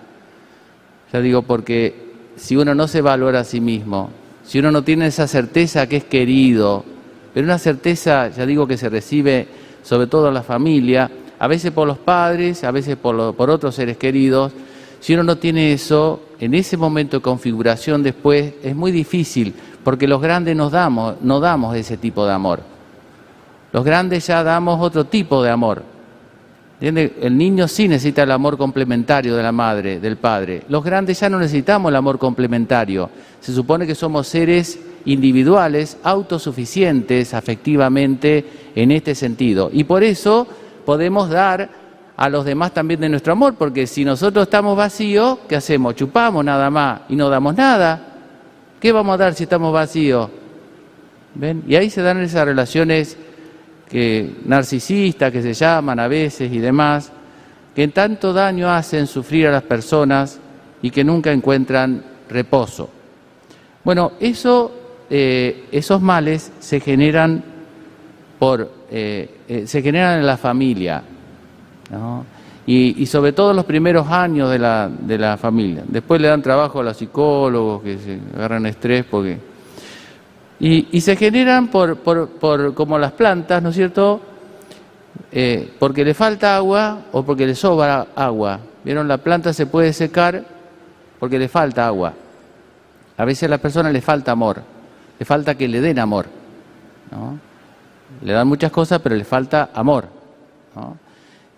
Ya 1.11 1.21
digo, 1.23 1.41
porque 1.41 1.95
si 2.37 2.57
uno 2.57 2.75
no 2.75 2.89
se 2.89 3.01
valora 3.01 3.41
a 3.41 3.45
sí 3.45 3.63
mismo, 3.63 4.11
si 4.45 4.59
uno 4.59 4.71
no 4.71 4.85
tiene 4.85 5.07
esa 5.07 5.27
certeza 5.27 5.89
que 5.89 5.97
es 5.97 6.05
querido, 6.05 6.85
pero 7.33 7.47
una 7.47 7.57
certeza, 7.57 8.29
ya 8.29 8.45
digo, 8.45 8.67
que 8.67 8.77
se 8.77 8.91
recibe 8.91 9.49
sobre 9.83 10.09
todo 10.09 10.29
en 10.29 10.35
la 10.35 10.43
familia, 10.43 11.11
a 11.39 11.49
veces 11.49 11.73
por 11.73 11.89
los 11.89 11.97
padres, 11.97 12.65
a 12.65 12.71
veces 12.71 12.97
por, 12.97 13.35
por 13.35 13.49
otros 13.49 13.75
seres 13.75 13.97
queridos, 13.97 14.53
si 15.07 15.15
uno 15.15 15.23
no 15.23 15.39
tiene 15.39 15.73
eso, 15.73 16.21
en 16.41 16.53
ese 16.53 16.77
momento 16.77 17.19
de 17.19 17.23
configuración 17.23 18.03
después 18.03 18.55
es 18.61 18.75
muy 18.75 18.91
difícil, 18.91 19.55
porque 19.85 20.09
los 20.09 20.21
grandes 20.21 20.57
nos 20.57 20.73
damos, 20.73 21.15
no 21.23 21.39
damos 21.39 21.77
ese 21.77 21.97
tipo 21.97 22.27
de 22.27 22.33
amor. 22.33 22.59
Los 23.73 23.85
grandes 23.85 24.27
ya 24.27 24.43
damos 24.43 24.81
otro 24.83 25.05
tipo 25.05 25.45
de 25.45 25.51
amor. 25.51 25.85
El 26.81 27.39
niño 27.39 27.69
sí 27.69 27.87
necesita 27.87 28.25
el 28.25 28.33
amor 28.33 28.59
complementario 28.59 29.37
de 29.37 29.45
la 29.45 29.53
madre, 29.53 30.01
del 30.01 30.17
padre. 30.17 30.65
Los 30.69 30.83
grandes 30.83 31.21
ya 31.21 31.31
no 31.31 31.39
necesitamos 31.39 31.91
el 31.91 31.95
amor 31.95 32.19
complementario. 32.19 33.09
Se 33.41 33.55
supone 33.55 33.87
que 33.87 33.95
somos 33.95 34.27
seres 34.27 34.77
individuales, 35.05 35.99
autosuficientes 36.03 37.33
afectivamente 37.33 38.45
en 38.75 38.91
este 38.91 39.15
sentido. 39.15 39.71
Y 39.73 39.85
por 39.85 40.03
eso 40.03 40.49
podemos 40.85 41.31
dar 41.31 41.86
a 42.17 42.29
los 42.29 42.45
demás 42.45 42.73
también 42.73 43.01
de 43.01 43.09
nuestro 43.09 43.35
amor, 43.35 43.55
porque 43.57 43.87
si 43.87 44.05
nosotros 44.05 44.45
estamos 44.45 44.77
vacíos, 44.77 45.39
¿qué 45.49 45.57
hacemos? 45.57 45.95
Chupamos 45.95 46.45
nada 46.45 46.71
más 46.71 47.03
y 47.09 47.17
no 47.17 47.29
damos 47.29 47.55
nada. 47.55 48.01
¿Qué 48.81 48.91
vamos 48.93 49.15
a 49.15 49.19
dar 49.19 49.35
si 49.35 49.43
estamos 49.43 49.73
vacíos? 49.73 50.31
¿Ven? 51.35 51.63
Y 51.67 51.77
ahí 51.77 51.91
se 51.91 52.01
dan 52.03 52.23
esas 52.23 52.47
relaciones 52.47 53.17
que 53.89 54.37
narcisistas 54.45 55.31
que 55.31 55.43
se 55.43 55.53
llaman 55.53 56.01
a 56.01 56.09
veces 56.09 56.51
y 56.53 56.59
demás, 56.59 57.13
que 57.75 57.89
tanto 57.89 58.33
daño 58.33 58.71
hacen 58.71 59.07
sufrir 59.07 59.47
a 59.49 59.53
las 59.53 59.63
personas 59.63 60.41
y 60.81 60.91
que 60.91 61.05
nunca 61.05 61.33
encuentran 61.33 62.03
reposo. 62.29 62.89
Bueno, 63.85 64.13
eso, 64.19 64.73
eh, 65.11 65.67
esos 65.71 66.01
males 66.01 66.53
se 66.59 66.81
generan 66.81 67.45
por, 68.39 68.71
eh, 68.91 69.29
eh, 69.47 69.67
se 69.67 69.83
generan 69.83 70.21
en 70.21 70.27
la 70.27 70.37
familia, 70.37 71.03
y, 72.67 73.07
sobre 73.07 73.33
todo 73.33 73.53
los 73.53 73.65
primeros 73.65 74.09
años 74.09 74.51
de 74.51 74.59
la, 74.59 74.89
de 74.89 75.19
la 75.19 75.37
familia. 75.37 75.85
Después 75.87 76.21
le 76.21 76.29
dan 76.29 76.43
trabajo 76.43 76.81
a 76.81 76.83
los 76.83 76.97
psicólogos 76.97 77.83
que 77.83 77.99
se 77.99 78.21
agarran 78.35 78.67
estrés 78.67 79.05
porque... 79.05 79.39
Y, 80.59 81.01
se 81.01 81.17
generan 81.17 81.69
por, 81.69 81.99
por, 81.99 82.29
por, 82.29 82.75
como 82.75 82.99
las 82.99 83.13
plantas, 83.13 83.63
¿no 83.63 83.69
es 83.69 83.77
cierto? 83.77 84.21
Eh, 85.31 85.75
porque 85.79 86.05
le 86.05 86.15
falta 86.15 86.57
agua 86.57 86.99
o 87.13 87.23
porque 87.23 87.47
le 87.47 87.55
sobra 87.55 88.07
agua. 88.17 88.59
¿Vieron? 88.83 89.07
La 89.07 89.19
planta 89.19 89.53
se 89.53 89.67
puede 89.67 89.93
secar 89.93 90.43
porque 91.19 91.39
le 91.39 91.49
falta 91.49 91.87
agua. 91.87 92.15
A 93.19 93.25
veces 93.25 93.45
a 93.45 93.49
las 93.49 93.61
personas 93.61 93.93
le 93.93 94.01
falta 94.01 94.33
amor, 94.33 94.63
le 95.19 95.25
falta 95.25 95.55
que 95.55 95.69
le 95.69 95.81
den 95.81 95.99
amor. 95.99 96.27
¿no? 97.11 97.39
Le 98.23 98.33
dan 98.33 98.49
muchas 98.49 98.71
cosas, 98.71 99.01
pero 99.03 99.15
le 99.15 99.25
falta 99.25 99.71
amor. 99.75 100.07
¿no? 100.75 101.06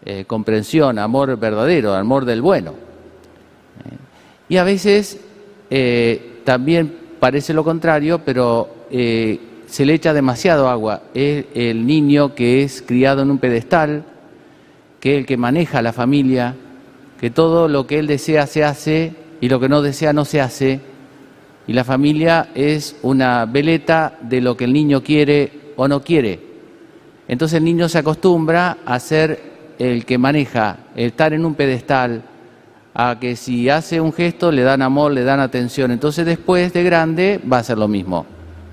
Eh, 0.04 0.24
comprensión, 0.26 0.98
amor 0.98 1.36
verdadero, 1.38 1.92
amor 1.92 2.24
del 2.24 2.40
bueno. 2.40 2.70
Eh, 2.70 3.96
y 4.48 4.56
a 4.56 4.64
veces 4.64 5.20
eh, 5.68 6.40
también 6.44 6.94
parece 7.18 7.52
lo 7.52 7.64
contrario, 7.64 8.20
pero 8.24 8.76
se 8.90 9.84
le 9.84 9.92
echa 9.92 10.14
demasiado 10.14 10.68
agua. 10.68 11.02
Es 11.14 11.46
el 11.54 11.84
niño 11.86 12.34
que 12.34 12.62
es 12.62 12.80
criado 12.80 13.22
en 13.22 13.30
un 13.30 13.38
pedestal, 13.38 14.04
que 15.00 15.14
es 15.14 15.18
el 15.18 15.26
que 15.26 15.36
maneja 15.36 15.82
la 15.82 15.92
familia, 15.92 16.54
que 17.20 17.30
todo 17.30 17.68
lo 17.68 17.86
que 17.86 17.98
él 17.98 18.06
desea 18.06 18.46
se 18.46 18.64
hace 18.64 19.12
y 19.40 19.48
lo 19.48 19.60
que 19.60 19.68
no 19.68 19.82
desea 19.82 20.12
no 20.12 20.24
se 20.24 20.40
hace. 20.40 20.80
Y 21.66 21.72
la 21.74 21.84
familia 21.84 22.48
es 22.54 22.96
una 23.02 23.44
veleta 23.44 24.16
de 24.22 24.40
lo 24.40 24.56
que 24.56 24.64
el 24.64 24.72
niño 24.72 25.02
quiere 25.02 25.50
o 25.76 25.86
no 25.86 26.02
quiere. 26.02 26.40
Entonces 27.26 27.58
el 27.58 27.64
niño 27.64 27.90
se 27.90 27.98
acostumbra 27.98 28.78
a 28.86 28.98
ser 29.00 29.47
el 29.78 30.04
que 30.04 30.18
maneja 30.18 30.78
estar 30.96 31.32
en 31.32 31.44
un 31.44 31.54
pedestal, 31.54 32.22
a 32.94 33.18
que 33.20 33.36
si 33.36 33.68
hace 33.68 34.00
un 34.00 34.12
gesto 34.12 34.50
le 34.50 34.62
dan 34.62 34.82
amor, 34.82 35.12
le 35.12 35.22
dan 35.22 35.38
atención. 35.38 35.92
Entonces 35.92 36.26
después 36.26 36.72
de 36.72 36.82
grande 36.82 37.40
va 37.50 37.58
a 37.58 37.62
ser 37.62 37.78
lo 37.78 37.86
mismo, 37.86 38.26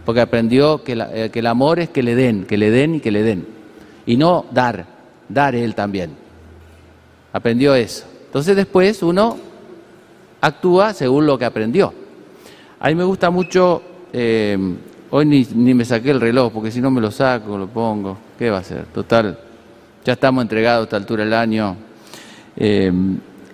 porque 0.04 0.22
aprendió 0.22 0.84
que, 0.84 0.94
eh, 1.14 1.30
que 1.32 1.40
el 1.40 1.48
amor 1.48 1.80
es 1.80 1.90
que 1.90 2.02
le 2.02 2.16
den, 2.16 2.46
que 2.46 2.58
le 2.58 2.72
den 2.72 2.96
y 2.96 3.00
que 3.00 3.12
le 3.12 3.22
den. 3.22 3.46
Y 4.08 4.18
no 4.18 4.46
dar, 4.52 4.86
dar 5.30 5.54
él 5.54 5.76
también. 5.76 6.12
Aprendió 7.34 7.76
eso. 7.76 8.06
Entonces 8.26 8.56
después 8.56 9.04
uno 9.04 9.38
actúa 10.42 10.94
según 10.94 11.28
lo 11.28 11.38
que 11.38 11.46
aprendió. 11.46 11.94
A 12.80 12.90
mí 12.90 12.96
me 12.96 13.04
gusta 13.04 13.30
mucho, 13.30 13.82
eh, 14.12 14.58
hoy 15.12 15.26
ni, 15.26 15.48
ni 15.54 15.74
me 15.76 15.86
saqué 15.86 16.10
el 16.10 16.20
reloj, 16.20 16.52
porque 16.52 16.72
si 16.72 16.82
no 16.82 16.90
me 16.90 17.00
lo 17.00 17.12
saco, 17.12 17.58
lo 17.58 17.68
pongo. 17.68 18.18
¿Qué 18.40 18.50
va 18.50 18.58
a 18.58 18.64
ser? 18.64 18.86
Total, 18.86 19.38
ya 20.06 20.14
estamos 20.14 20.44
entregados 20.44 20.82
a 20.82 20.84
esta 20.84 20.98
altura 20.98 21.24
del 21.24 21.34
año. 21.34 21.76
Eh, 22.56 22.92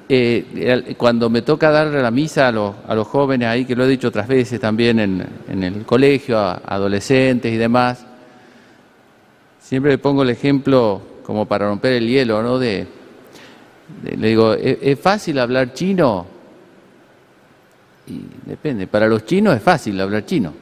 eh, 0.10 0.96
cuando 0.98 1.30
me 1.30 1.42
toca 1.42 1.72
dar 1.72 1.88
la 1.88 2.12
misa 2.12 2.50
a 2.50 2.52
los, 2.52 2.76
a 2.86 2.94
los, 2.94 3.08
jóvenes 3.08 3.48
ahí, 3.48 3.64
que 3.64 3.74
lo 3.74 3.86
he 3.86 3.88
dicho 3.88 4.10
otras 4.10 4.28
veces 4.28 4.60
también 4.60 5.00
en, 5.00 5.64
el 5.64 5.86
colegio, 5.86 6.38
a, 6.38 6.62
adolescentes 6.66 7.54
y 7.54 7.56
demás, 7.56 8.06
siempre 9.62 9.94
le 9.94 9.98
pongo 9.98 10.24
el 10.24 10.30
ejemplo 10.30 11.02
como 11.24 11.46
para 11.46 11.70
romper 11.70 11.94
el 11.94 12.08
hielo, 12.10 12.44
¿no? 12.44 12.60
De, 12.60 12.86
le 14.04 14.28
digo, 14.28 14.54
¿es, 14.54 15.00
fácil 15.00 15.40
hablar 15.40 15.74
chino? 15.74 16.26
Y 18.08 18.22
depende, 18.46 18.88
para 18.88 19.08
los 19.08 19.26
chinos 19.26 19.56
es 19.56 19.64
fácil 19.64 20.00
hablar 20.02 20.26
chino. 20.26 20.54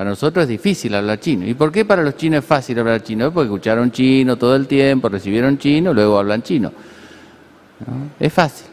Para 0.00 0.08
nosotros 0.08 0.44
es 0.44 0.48
difícil 0.48 0.94
hablar 0.94 1.20
chino. 1.20 1.46
¿Y 1.46 1.52
por 1.52 1.70
qué 1.70 1.84
para 1.84 2.02
los 2.02 2.16
chinos 2.16 2.38
es 2.38 2.44
fácil 2.46 2.78
hablar 2.78 3.02
chino? 3.02 3.30
Porque 3.30 3.48
escucharon 3.48 3.90
chino 3.90 4.38
todo 4.38 4.56
el 4.56 4.66
tiempo, 4.66 5.10
recibieron 5.10 5.58
chino, 5.58 5.92
luego 5.92 6.18
hablan 6.18 6.42
chino. 6.42 6.72
Es 8.18 8.32
fácil. 8.32 8.66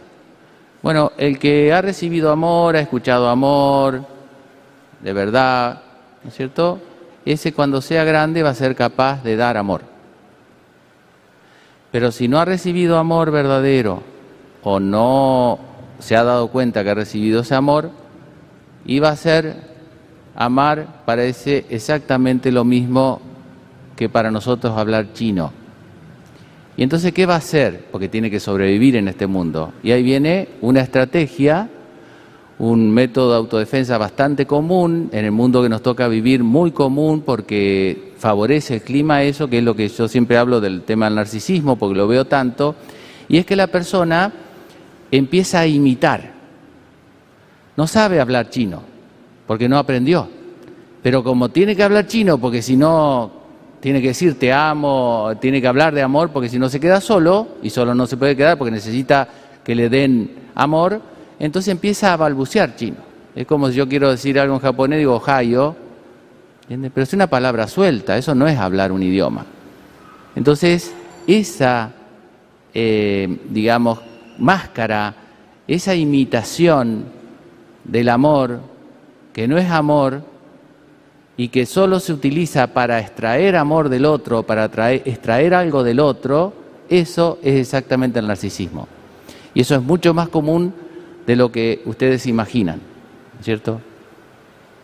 Bueno, 0.81 1.11
el 1.17 1.37
que 1.37 1.73
ha 1.73 1.81
recibido 1.81 2.31
amor, 2.31 2.77
ha 2.77 2.79
escuchado 2.79 3.27
amor, 3.27 4.05
de 5.01 5.11
verdad, 5.11 5.81
¿no 6.23 6.29
es 6.29 6.33
cierto? 6.33 6.79
Ese 7.25 7.51
cuando 7.51 7.81
sea 7.81 8.05
grande 8.05 8.41
va 8.41 8.51
a 8.51 8.55
ser 8.55 8.73
capaz 8.73 9.21
de 9.21 9.35
dar 9.35 9.57
amor. 9.57 9.81
Pero 11.91 12.13
si 12.13 12.29
no 12.29 12.39
ha 12.39 12.45
recibido 12.45 12.97
amor 12.97 13.31
verdadero 13.31 14.01
o 14.63 14.79
no 14.79 15.59
se 15.99 16.15
ha 16.15 16.23
dado 16.23 16.47
cuenta 16.47 16.85
que 16.85 16.91
ha 16.91 16.95
recibido 16.95 17.41
ese 17.41 17.53
amor, 17.53 17.91
iba 18.85 19.09
a 19.09 19.15
ser 19.17 19.75
Amar 20.37 21.03
parece 21.03 21.65
exactamente 21.69 22.51
lo 22.51 22.63
mismo 22.63 23.19
que 23.95 24.07
para 24.07 24.29
nosotros 24.29 24.77
hablar 24.77 25.11
chino. 25.13 25.51
Y 26.77 26.83
entonces, 26.83 27.11
¿qué 27.11 27.25
va 27.25 27.33
a 27.33 27.37
hacer? 27.37 27.87
Porque 27.91 28.07
tiene 28.07 28.29
que 28.29 28.39
sobrevivir 28.39 28.95
en 28.95 29.07
este 29.07 29.25
mundo. 29.25 29.73
Y 29.81 29.91
ahí 29.91 30.03
viene 30.03 30.47
una 30.61 30.81
estrategia, 30.81 31.67
un 32.59 32.91
método 32.91 33.31
de 33.31 33.37
autodefensa 33.37 33.97
bastante 33.97 34.45
común, 34.45 35.09
en 35.11 35.25
el 35.25 35.31
mundo 35.31 35.63
que 35.63 35.69
nos 35.69 35.81
toca 35.81 36.07
vivir, 36.07 36.43
muy 36.43 36.69
común, 36.69 37.21
porque 37.21 38.13
favorece 38.19 38.75
el 38.75 38.81
clima 38.83 39.23
eso, 39.23 39.49
que 39.49 39.57
es 39.57 39.63
lo 39.63 39.75
que 39.75 39.87
yo 39.87 40.07
siempre 40.07 40.37
hablo 40.37 40.61
del 40.61 40.83
tema 40.83 41.05
del 41.05 41.15
narcisismo, 41.15 41.77
porque 41.77 41.97
lo 41.97 42.07
veo 42.07 42.25
tanto, 42.25 42.75
y 43.27 43.37
es 43.37 43.45
que 43.47 43.55
la 43.55 43.67
persona 43.67 44.31
empieza 45.09 45.61
a 45.61 45.67
imitar. 45.67 46.31
No 47.75 47.87
sabe 47.87 48.19
hablar 48.19 48.51
chino, 48.51 48.83
porque 49.47 49.67
no 49.67 49.77
aprendió. 49.77 50.27
Pero 51.01 51.23
como 51.23 51.49
tiene 51.49 51.75
que 51.75 51.83
hablar 51.83 52.05
chino, 52.05 52.37
porque 52.37 52.61
si 52.61 52.75
no 52.75 53.31
tiene 53.79 54.01
que 54.01 54.09
decir 54.09 54.37
te 54.37 54.51
amo, 54.51 55.31
tiene 55.39 55.61
que 55.61 55.67
hablar 55.67 55.93
de 55.93 56.01
amor, 56.01 56.31
porque 56.31 56.49
si 56.49 56.59
no 56.59 56.69
se 56.69 56.79
queda 56.79 56.99
solo, 56.99 57.47
y 57.63 57.69
solo 57.69 57.95
no 57.95 58.05
se 58.05 58.17
puede 58.17 58.35
quedar 58.35 58.57
porque 58.57 58.71
necesita 58.71 59.27
que 59.63 59.73
le 59.73 59.89
den 59.89 60.49
amor, 60.55 61.01
entonces 61.39 61.71
empieza 61.71 62.13
a 62.13 62.17
balbucear 62.17 62.75
chino. 62.75 62.97
Es 63.35 63.45
como 63.47 63.69
si 63.69 63.75
yo 63.75 63.87
quiero 63.87 64.11
decir 64.11 64.39
algo 64.39 64.55
en 64.55 64.61
japonés, 64.61 64.99
digo 64.99 65.15
Ohio, 65.15 65.75
pero 66.67 67.03
es 67.03 67.13
una 67.13 67.27
palabra 67.27 67.67
suelta, 67.67 68.17
eso 68.17 68.35
no 68.35 68.47
es 68.47 68.57
hablar 68.57 68.91
un 68.91 69.03
idioma. 69.03 69.45
Entonces, 70.35 70.93
esa, 71.25 71.91
eh, 72.73 73.39
digamos, 73.49 73.99
máscara, 74.37 75.13
esa 75.67 75.95
imitación 75.95 77.05
del 77.83 78.09
amor, 78.09 78.59
que 79.37 79.47
no 79.47 79.59
es 79.59 79.69
amor 79.69 80.23
y 81.37 81.49
que 81.49 81.67
solo 81.67 81.99
se 81.99 82.11
utiliza 82.11 82.73
para 82.73 82.99
extraer 82.99 83.55
amor 83.55 83.87
del 83.87 84.05
otro, 84.05 84.41
para 84.41 84.91
extraer 84.91 85.53
algo 85.53 85.83
del 85.83 85.99
otro, 85.99 86.53
eso 86.89 87.37
es 87.43 87.53
exactamente 87.53 88.17
el 88.17 88.25
narcisismo. 88.25 88.87
Y 89.53 89.61
eso 89.61 89.75
es 89.75 89.83
mucho 89.83 90.11
más 90.15 90.29
común 90.29 90.73
de 91.27 91.35
lo 91.35 91.51
que 91.51 91.83
ustedes 91.85 92.25
imaginan, 92.25 92.81
¿cierto? 93.39 93.79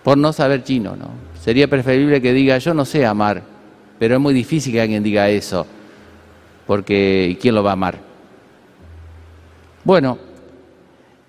Por 0.03 0.19
no 0.19 0.31
saber 0.31 0.63
chino, 0.63 0.95
¿no? 0.95 1.07
Sería 1.41 1.67
preferible 1.67 2.21
que 2.21 2.31
diga, 2.31 2.59
yo 2.59 2.75
no 2.75 2.85
sé 2.85 3.07
amar, 3.07 3.41
pero 3.97 4.13
es 4.13 4.21
muy 4.21 4.35
difícil 4.35 4.71
que 4.71 4.81
alguien 4.81 5.01
diga 5.01 5.29
eso, 5.29 5.65
porque 6.67 7.39
¿quién 7.41 7.55
lo 7.55 7.63
va 7.63 7.71
a 7.71 7.73
amar? 7.73 7.97
Bueno, 9.83 10.19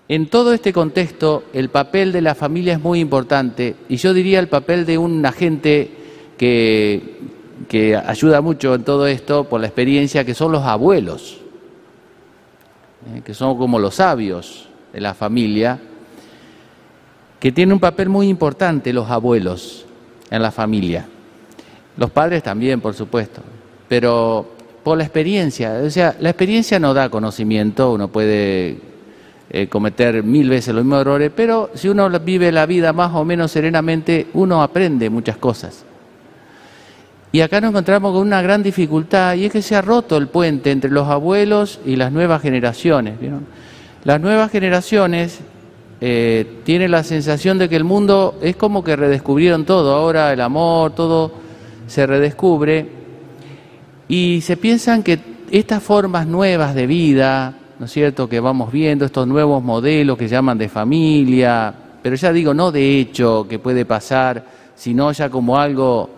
en 0.08 0.28
todo 0.28 0.52
este 0.52 0.72
contexto, 0.72 1.44
el 1.54 1.70
papel 1.70 2.12
de 2.12 2.20
la 2.20 2.34
familia 2.34 2.74
es 2.74 2.80
muy 2.80 3.00
importante 3.00 3.74
y 3.88 3.96
yo 3.96 4.12
diría 4.12 4.38
el 4.38 4.48
papel 4.48 4.84
de 4.84 4.98
un 4.98 5.24
agente 5.24 5.90
que, 6.36 7.20
que 7.68 7.96
ayuda 7.96 8.42
mucho 8.42 8.74
en 8.74 8.84
todo 8.84 9.06
esto 9.06 9.44
por 9.44 9.60
la 9.60 9.66
experiencia, 9.66 10.24
que 10.24 10.34
son 10.34 10.52
los 10.52 10.62
abuelos, 10.64 11.38
eh, 13.14 13.22
que 13.24 13.32
son 13.32 13.56
como 13.56 13.78
los 13.78 13.94
sabios 13.94 14.68
de 14.92 15.00
la 15.00 15.14
familia, 15.14 15.80
que 17.40 17.52
tienen 17.52 17.72
un 17.72 17.80
papel 17.80 18.10
muy 18.10 18.28
importante 18.28 18.92
los 18.92 19.10
abuelos 19.10 19.86
en 20.30 20.42
la 20.42 20.50
familia. 20.50 21.06
Los 21.96 22.10
padres 22.10 22.42
también, 22.42 22.80
por 22.80 22.94
supuesto, 22.94 23.40
pero 23.88 24.50
por 24.82 24.98
la 24.98 25.04
experiencia, 25.04 25.80
o 25.82 25.88
sea, 25.88 26.14
la 26.20 26.28
experiencia 26.28 26.78
no 26.78 26.92
da 26.92 27.08
conocimiento, 27.08 27.92
uno 27.92 28.08
puede 28.08 28.93
eh, 29.50 29.68
cometer 29.68 30.22
mil 30.22 30.48
veces 30.48 30.74
los 30.74 30.85
mismos 30.85 31.02
errores, 31.02 31.30
pero 31.35 31.70
si 31.74 31.88
uno 31.88 32.09
vive 32.20 32.50
la 32.50 32.66
vida 32.66 32.92
más 32.92 33.14
o 33.14 33.24
menos 33.24 33.50
serenamente, 33.50 34.28
uno 34.35 34.62
aprende 34.62 35.11
muchas 35.11 35.37
cosas. 35.37 35.85
Y 37.30 37.40
acá 37.40 37.61
nos 37.61 37.70
encontramos 37.70 38.12
con 38.12 38.22
una 38.22 38.40
gran 38.42 38.62
dificultad 38.62 39.35
y 39.35 39.46
es 39.46 39.52
que 39.52 39.61
se 39.61 39.74
ha 39.74 39.83
roto 39.83 40.16
el 40.16 40.28
puente 40.28 40.70
entre 40.70 40.90
los 40.90 41.09
abuelos 41.09 41.80
y 41.85 41.96
las 41.96 42.12
nuevas 42.12 42.40
generaciones. 42.40 43.14
Las 44.04 44.20
nuevas 44.20 44.52
generaciones 44.52 45.40
eh, 46.00 46.61
tienen 46.64 46.92
la 46.92 47.02
sensación 47.02 47.59
de 47.59 47.68
que 47.68 47.74
el 47.74 47.83
mundo 47.83 48.38
es 48.40 48.54
como 48.54 48.85
que 48.85 48.94
redescubrieron 48.94 49.64
todo, 49.64 49.94
ahora 49.96 50.33
el 50.33 50.40
amor, 50.40 50.94
todo 50.94 51.33
se 51.87 52.07
redescubre 52.07 52.87
y 54.09 54.40
se 54.42 54.57
piensan 54.57 55.02
que 55.02 55.18
estas 55.50 55.83
formas 55.83 56.26
nuevas 56.26 56.74
de 56.74 56.87
vida, 56.87 57.54
¿no 57.78 57.87
es 57.87 57.92
cierto?, 57.92 58.28
que 58.28 58.40
vamos 58.40 58.70
viendo, 58.70 59.04
estos 59.04 59.26
nuevos 59.26 59.62
modelos 59.62 60.16
que 60.16 60.28
llaman 60.28 60.58
de 60.58 60.68
familia, 60.68 61.74
pero 62.02 62.16
ya 62.16 62.32
digo, 62.32 62.52
no 62.54 62.70
de 62.70 62.98
hecho 63.00 63.46
que 63.48 63.58
puede 63.58 63.84
pasar, 63.84 64.44
sino 64.74 65.10
ya 65.12 65.30
como 65.30 65.58
algo 65.58 66.10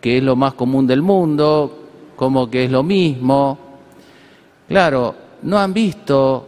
que 0.00 0.18
es 0.18 0.22
lo 0.22 0.36
más 0.36 0.54
común 0.54 0.86
del 0.86 1.02
mundo, 1.02 1.80
como 2.16 2.50
que 2.50 2.64
es 2.64 2.70
lo 2.70 2.82
mismo. 2.82 3.58
Claro, 4.68 5.14
no 5.42 5.58
han 5.58 5.72
visto, 5.72 6.46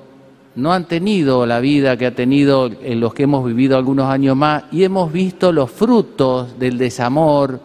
no 0.56 0.72
han 0.72 0.86
tenido 0.86 1.44
la 1.46 1.60
vida 1.60 1.96
que 1.96 2.06
ha 2.06 2.14
tenido 2.14 2.70
en 2.82 3.00
los 3.00 3.14
que 3.14 3.24
hemos 3.24 3.44
vivido 3.44 3.76
algunos 3.76 4.08
años 4.08 4.36
más 4.36 4.64
y 4.72 4.84
hemos 4.84 5.12
visto 5.12 5.52
los 5.52 5.70
frutos 5.70 6.58
del 6.58 6.78
desamor, 6.78 7.60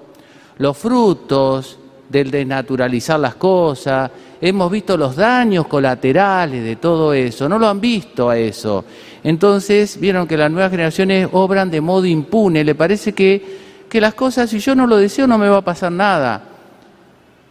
los 0.58 0.78
frutos 0.78 1.78
del 2.12 2.30
desnaturalizar 2.30 3.20
las 3.20 3.36
cosas, 3.36 4.12
hemos 4.42 4.72
visto 4.72 4.98
los 4.98 5.16
daños 5.16 5.68
colaterales 5.68 6.64
de 6.64 6.76
todo 6.76 7.14
eso, 7.14 7.48
no 7.48 7.58
lo 7.58 7.68
han 7.68 7.80
visto 7.80 8.30
a 8.30 8.38
eso. 8.38 8.84
Entonces 9.24 10.00
vieron 10.00 10.28
que 10.28 10.36
las 10.36 10.52
nuevas 10.52 10.72
generaciones 10.72 11.30
obran 11.32 11.72
de 11.72 11.80
modo 11.80 12.06
impune, 12.06 12.64
le 12.64 12.76
parece 12.76 13.14
que 13.14 13.72
que 13.92 14.00
las 14.00 14.14
cosas, 14.14 14.50
si 14.50 14.60
yo 14.60 14.74
no 14.74 14.88
lo 14.88 14.96
deseo, 14.96 15.28
no 15.28 15.38
me 15.38 15.50
va 15.50 15.58
a 15.58 15.62
pasar 15.62 15.92
nada. 15.92 16.42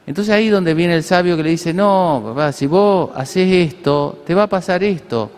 Entonces 0.07 0.33
ahí 0.33 0.49
donde 0.49 0.73
viene 0.73 0.95
el 0.95 1.03
sabio 1.03 1.37
que 1.37 1.43
le 1.43 1.51
dice, 1.51 1.75
no, 1.75 2.23
papá, 2.29 2.51
si 2.51 2.67
vos 2.67 3.11
haces 3.15 3.69
esto, 3.69 4.23
te 4.25 4.35
va 4.35 4.45
a 4.45 4.47
pasar 4.47 4.83
esto. 4.83 5.31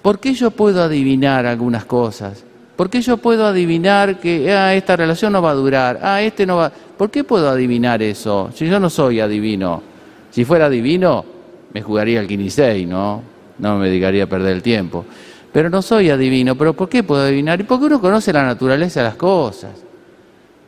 ¿Por 0.00 0.18
qué 0.18 0.32
yo 0.32 0.50
puedo 0.50 0.82
adivinar 0.82 1.44
algunas 1.44 1.84
cosas? 1.84 2.42
¿Por 2.74 2.88
qué 2.88 3.02
yo 3.02 3.18
puedo 3.18 3.44
adivinar 3.44 4.18
que 4.18 4.50
ah, 4.50 4.74
esta 4.74 4.96
relación 4.96 5.30
no 5.34 5.42
va 5.42 5.50
a 5.50 5.54
durar? 5.54 6.00
Ah, 6.02 6.22
este 6.22 6.46
no 6.46 6.56
va. 6.56 6.72
¿Por 7.00 7.10
qué 7.10 7.24
puedo 7.24 7.48
adivinar 7.48 8.02
eso? 8.02 8.50
Si 8.54 8.68
yo 8.68 8.78
no 8.78 8.90
soy 8.90 9.20
adivino. 9.20 9.82
Si 10.30 10.44
fuera 10.44 10.66
adivino, 10.66 11.24
me 11.72 11.80
jugaría 11.80 12.20
el 12.20 12.26
15, 12.26 12.84
¿no? 12.84 13.22
No 13.58 13.78
me 13.78 13.88
dedicaría 13.88 14.24
a 14.24 14.26
perder 14.26 14.56
el 14.56 14.62
tiempo. 14.62 15.06
Pero 15.50 15.70
no 15.70 15.80
soy 15.80 16.10
adivino. 16.10 16.56
¿Pero 16.56 16.74
por 16.74 16.90
qué 16.90 17.02
puedo 17.02 17.22
adivinar? 17.22 17.58
Y 17.58 17.62
porque 17.64 17.86
uno 17.86 18.02
conoce 18.02 18.34
la 18.34 18.42
naturaleza 18.42 19.00
de 19.00 19.04
las 19.04 19.14
cosas. 19.14 19.70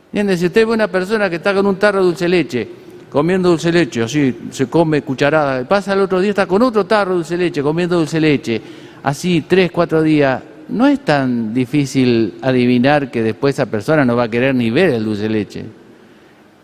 ¿Entiendes? 0.07 0.41
Si 0.41 0.47
usted 0.47 0.67
ve 0.67 0.73
una 0.73 0.89
persona 0.89 1.29
que 1.29 1.37
está 1.37 1.53
con 1.53 1.67
un 1.67 1.77
tarro 1.77 1.99
de 1.99 2.07
dulce 2.07 2.27
leche, 2.27 2.67
comiendo 3.11 3.51
dulce 3.51 3.71
leche, 3.71 4.03
así 4.03 4.35
se 4.53 4.69
come 4.69 5.03
cucharada, 5.03 5.69
pasa 5.69 5.93
el 5.93 6.01
otro 6.01 6.19
día, 6.19 6.31
está 6.31 6.47
con 6.47 6.63
otro 6.63 6.87
tarro 6.87 7.11
de 7.11 7.17
dulce 7.17 7.37
leche, 7.37 7.63
comiendo 7.63 7.99
dulce 7.99 8.19
leche, 8.19 8.59
así 9.03 9.45
tres, 9.47 9.71
cuatro 9.71 10.01
días, 10.01 10.43
no 10.71 10.87
es 10.87 11.01
tan 11.01 11.53
difícil 11.53 12.37
adivinar 12.41 13.11
que 13.11 13.23
después 13.23 13.55
esa 13.55 13.67
persona 13.67 14.03
no 14.07 14.17
va 14.17 14.23
a 14.23 14.31
querer 14.31 14.55
ni 14.55 14.71
ver 14.71 14.95
el 14.95 15.05
dulce 15.05 15.29
leche. 15.29 15.82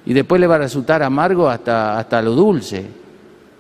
Y 0.09 0.15
después 0.15 0.41
le 0.41 0.47
va 0.47 0.55
a 0.55 0.59
resultar 0.59 1.03
amargo 1.03 1.51
hasta, 1.51 1.99
hasta 1.99 2.23
lo 2.23 2.31
dulce, 2.31 2.87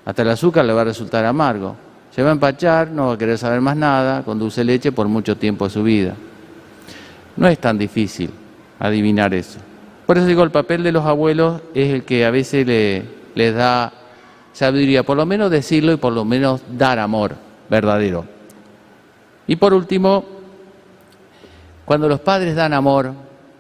hasta 0.07 0.23
el 0.23 0.31
azúcar 0.31 0.65
le 0.65 0.73
va 0.73 0.81
a 0.81 0.85
resultar 0.85 1.23
amargo. 1.27 1.77
Se 2.11 2.23
va 2.23 2.31
a 2.31 2.33
empachar, 2.33 2.89
no 2.89 3.09
va 3.09 3.13
a 3.13 3.19
querer 3.19 3.37
saber 3.37 3.61
más 3.61 3.77
nada 3.77 4.23
con 4.23 4.39
dulce 4.39 4.65
leche 4.65 4.91
por 4.91 5.09
mucho 5.09 5.37
tiempo 5.37 5.67
de 5.67 5.71
su 5.71 5.83
vida. 5.83 6.15
No 7.37 7.49
es 7.49 7.59
tan 7.59 7.77
difícil 7.77 8.31
adivinar 8.79 9.35
eso. 9.35 9.59
Por 10.07 10.17
eso 10.17 10.27
digo, 10.27 10.43
el 10.43 10.51
papel 10.51 10.83
de 10.83 10.91
los 10.91 11.05
abuelos 11.05 11.61
es 11.75 11.93
el 11.93 12.05
que 12.05 12.25
a 12.25 12.31
veces 12.31 12.67
le, 12.67 13.03
les 13.35 13.55
da 13.55 13.93
sabiduría, 14.55 15.03
por 15.03 15.19
lo 15.19 15.27
menos 15.27 15.51
decirlo 15.51 15.93
y 15.93 15.97
por 15.99 16.15
lo 16.15 16.25
menos 16.25 16.63
dar 16.79 16.99
amor 16.99 17.35
verdadero. 17.69 18.25
Y 19.47 19.57
por 19.57 19.75
último, 19.75 20.25
cuando 21.85 22.09
los 22.09 22.21
padres 22.21 22.57
dan 22.57 22.73
amor, 22.73 23.13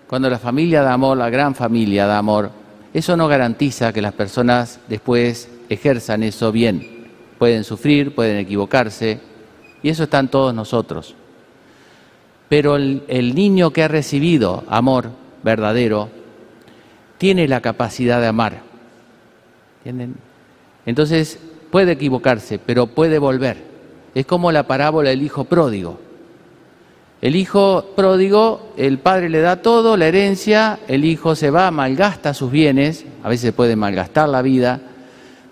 cuando 0.08 0.30
la 0.30 0.38
familia 0.38 0.80
da 0.80 0.94
amor, 0.94 1.18
la 1.18 1.28
gran 1.28 1.54
familia 1.54 2.06
da 2.06 2.16
amor, 2.16 2.50
eso 2.94 3.16
no 3.16 3.28
garantiza 3.28 3.92
que 3.92 4.02
las 4.02 4.14
personas 4.14 4.80
después 4.88 5.48
ejerzan 5.68 6.22
eso 6.22 6.52
bien. 6.52 7.08
Pueden 7.38 7.64
sufrir, 7.64 8.14
pueden 8.14 8.38
equivocarse, 8.38 9.20
y 9.82 9.88
eso 9.88 10.04
está 10.04 10.18
en 10.18 10.28
todos 10.28 10.54
nosotros. 10.54 11.14
Pero 12.48 12.76
el, 12.76 13.02
el 13.08 13.34
niño 13.34 13.70
que 13.70 13.82
ha 13.82 13.88
recibido 13.88 14.64
amor 14.68 15.10
verdadero, 15.42 16.08
tiene 17.18 17.48
la 17.48 17.60
capacidad 17.60 18.20
de 18.20 18.26
amar. 18.28 18.60
¿Entienden? 19.78 20.16
Entonces 20.86 21.38
puede 21.70 21.92
equivocarse, 21.92 22.58
pero 22.58 22.86
puede 22.86 23.18
volver. 23.18 23.56
Es 24.14 24.26
como 24.26 24.52
la 24.52 24.66
parábola 24.66 25.10
del 25.10 25.22
hijo 25.22 25.44
pródigo. 25.44 26.00
El 27.20 27.34
hijo 27.34 27.84
pródigo, 27.96 28.72
el 28.76 28.98
padre 28.98 29.28
le 29.28 29.40
da 29.40 29.56
todo, 29.56 29.96
la 29.96 30.06
herencia, 30.06 30.78
el 30.86 31.04
hijo 31.04 31.34
se 31.34 31.50
va, 31.50 31.70
malgasta 31.72 32.32
sus 32.32 32.50
bienes, 32.50 33.04
a 33.24 33.28
veces 33.28 33.52
puede 33.52 33.74
malgastar 33.74 34.28
la 34.28 34.40
vida, 34.40 34.80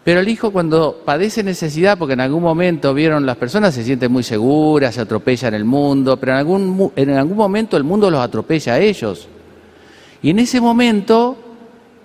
pero 0.04 0.20
el 0.20 0.28
hijo 0.28 0.52
cuando 0.52 1.02
padece 1.04 1.42
necesidad, 1.42 1.98
porque 1.98 2.12
en 2.14 2.20
algún 2.20 2.40
momento 2.40 2.94
vieron 2.94 3.26
las 3.26 3.36
personas 3.36 3.74
se 3.74 3.82
sienten 3.82 4.12
muy 4.12 4.22
seguras, 4.22 4.94
se 4.94 5.00
atropellan 5.00 5.54
el 5.54 5.64
mundo, 5.64 6.16
pero 6.16 6.30
en 6.30 6.38
algún, 6.38 6.92
en 6.94 7.10
algún 7.10 7.36
momento 7.36 7.76
el 7.76 7.82
mundo 7.82 8.08
los 8.08 8.20
atropella 8.20 8.74
a 8.74 8.78
ellos. 8.78 9.26
Y 10.22 10.30
en 10.30 10.38
ese 10.38 10.60
momento 10.60 11.36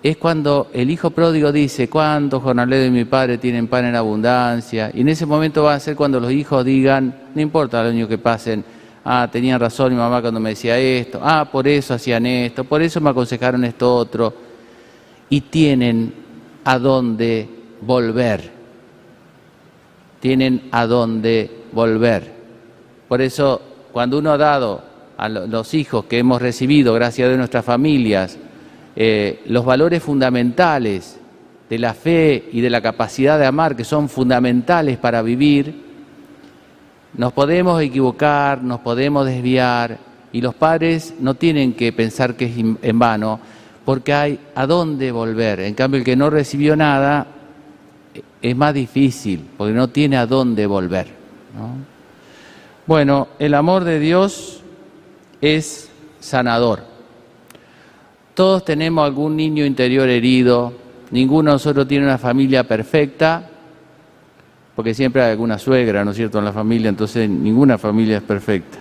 es 0.02 0.16
cuando 0.16 0.66
el 0.72 0.90
hijo 0.90 1.10
pródigo 1.10 1.52
dice, 1.52 1.88
¿cuántos 1.88 2.42
jornaleros 2.42 2.86
de 2.86 2.90
mi 2.90 3.04
padre 3.04 3.38
tienen 3.38 3.68
pan 3.68 3.84
en 3.84 3.94
abundancia? 3.94 4.90
Y 4.92 5.02
en 5.02 5.08
ese 5.08 5.24
momento 5.24 5.62
va 5.62 5.74
a 5.74 5.80
ser 5.80 5.94
cuando 5.94 6.18
los 6.18 6.32
hijos 6.32 6.64
digan, 6.64 7.14
no 7.32 7.40
importa 7.40 7.84
los 7.84 7.92
años 7.92 8.08
que 8.08 8.18
pasen, 8.18 8.64
ah, 9.04 9.28
tenían 9.30 9.60
razón 9.60 9.92
mi 9.92 9.98
mamá 9.98 10.20
cuando 10.20 10.40
me 10.40 10.50
decía 10.50 10.78
esto, 10.78 11.20
ah, 11.22 11.48
por 11.50 11.66
eso 11.68 11.94
hacían 11.94 12.26
esto, 12.26 12.64
por 12.64 12.82
eso 12.82 13.00
me 13.00 13.10
aconsejaron 13.10 13.64
esto 13.64 13.94
otro. 13.94 14.34
Y 15.28 15.42
tienen 15.42 16.14
a 16.64 16.78
dónde 16.78 17.48
volver. 17.80 18.50
Tienen 20.20 20.68
a 20.70 20.86
dónde 20.86 21.50
volver. 21.72 22.32
Por 23.08 23.20
eso, 23.20 23.60
cuando 23.92 24.18
uno 24.18 24.32
ha 24.32 24.36
dado 24.36 24.82
a 25.16 25.28
los 25.28 25.74
hijos 25.74 26.04
que 26.04 26.18
hemos 26.18 26.40
recibido, 26.40 26.94
gracias 26.94 27.30
a 27.30 27.36
nuestras 27.36 27.64
familias, 27.64 28.38
eh, 28.94 29.40
los 29.46 29.64
valores 29.64 30.02
fundamentales 30.02 31.18
de 31.68 31.78
la 31.78 31.94
fe 31.94 32.50
y 32.52 32.60
de 32.60 32.70
la 32.70 32.82
capacidad 32.82 33.38
de 33.38 33.46
amar, 33.46 33.74
que 33.74 33.84
son 33.84 34.08
fundamentales 34.08 34.98
para 34.98 35.22
vivir, 35.22 35.81
nos 37.14 37.32
podemos 37.32 37.80
equivocar, 37.82 38.62
nos 38.62 38.80
podemos 38.80 39.26
desviar, 39.26 39.98
Y 40.34 40.40
los 40.40 40.54
padres 40.54 41.14
no 41.20 41.34
tienen 41.34 41.74
que 41.74 41.92
pensar 41.92 42.36
que 42.36 42.46
es 42.46 42.56
en 42.56 42.98
vano, 42.98 43.38
porque 43.84 44.14
hay 44.14 44.40
a 44.54 44.66
dónde 44.66 45.12
volver. 45.12 45.60
En 45.60 45.74
cambio, 45.74 45.98
el 45.98 46.04
que 46.04 46.16
no 46.16 46.30
recibió 46.30 46.74
nada 46.74 47.26
es 48.40 48.56
más 48.56 48.72
difícil, 48.72 49.44
porque 49.58 49.74
no 49.74 49.88
tiene 49.88 50.16
a 50.16 50.26
dónde 50.26 50.66
volver. 50.66 51.08
Bueno, 52.86 53.28
el 53.38 53.52
amor 53.52 53.84
de 53.84 54.00
Dios 54.00 54.62
es 55.42 55.90
sanador. 56.18 56.84
Todos 58.34 58.64
tenemos 58.64 59.04
algún 59.04 59.36
niño 59.36 59.66
interior 59.66 60.08
herido, 60.08 60.72
ninguno 61.10 61.50
de 61.50 61.54
nosotros 61.56 61.86
tiene 61.86 62.06
una 62.06 62.16
familia 62.16 62.64
perfecta, 62.64 63.50
porque 64.74 64.94
siempre 64.94 65.22
hay 65.22 65.32
alguna 65.32 65.58
suegra, 65.58 66.04
¿no 66.04 66.12
es 66.12 66.16
cierto?, 66.16 66.38
en 66.38 66.44
la 66.44 66.52
familia, 66.52 66.88
entonces 66.88 67.28
ninguna 67.28 67.78
familia 67.78 68.18
es 68.18 68.22
perfecta. 68.22 68.78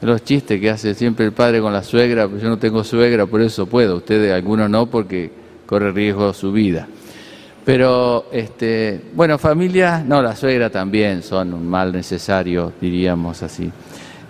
Los 0.00 0.22
chistes 0.24 0.60
que 0.60 0.70
hace 0.70 0.94
siempre 0.94 1.24
el 1.26 1.32
padre 1.32 1.60
con 1.60 1.72
la 1.72 1.82
suegra, 1.82 2.28
pues 2.28 2.42
yo 2.42 2.48
no 2.48 2.58
tengo 2.58 2.84
suegra, 2.84 3.26
por 3.26 3.40
eso 3.40 3.66
puedo, 3.66 3.96
ustedes 3.96 4.32
algunos 4.32 4.68
no, 4.68 4.86
porque 4.86 5.30
corre 5.66 5.92
riesgo 5.92 6.32
su 6.32 6.52
vida. 6.52 6.86
Pero, 7.64 8.26
este, 8.30 9.00
bueno, 9.14 9.38
familias, 9.38 10.04
no, 10.04 10.20
la 10.20 10.36
suegra 10.36 10.68
también 10.68 11.22
son 11.22 11.54
un 11.54 11.66
mal 11.66 11.92
necesario, 11.92 12.72
diríamos 12.78 13.42
así. 13.42 13.70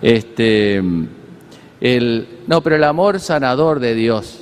Este, 0.01 0.81
el, 1.81 2.27
no, 2.47 2.61
pero 2.61 2.77
el 2.77 2.83
amor 2.85 3.19
sanador 3.19 3.79
de 3.79 3.93
Dios. 3.93 4.41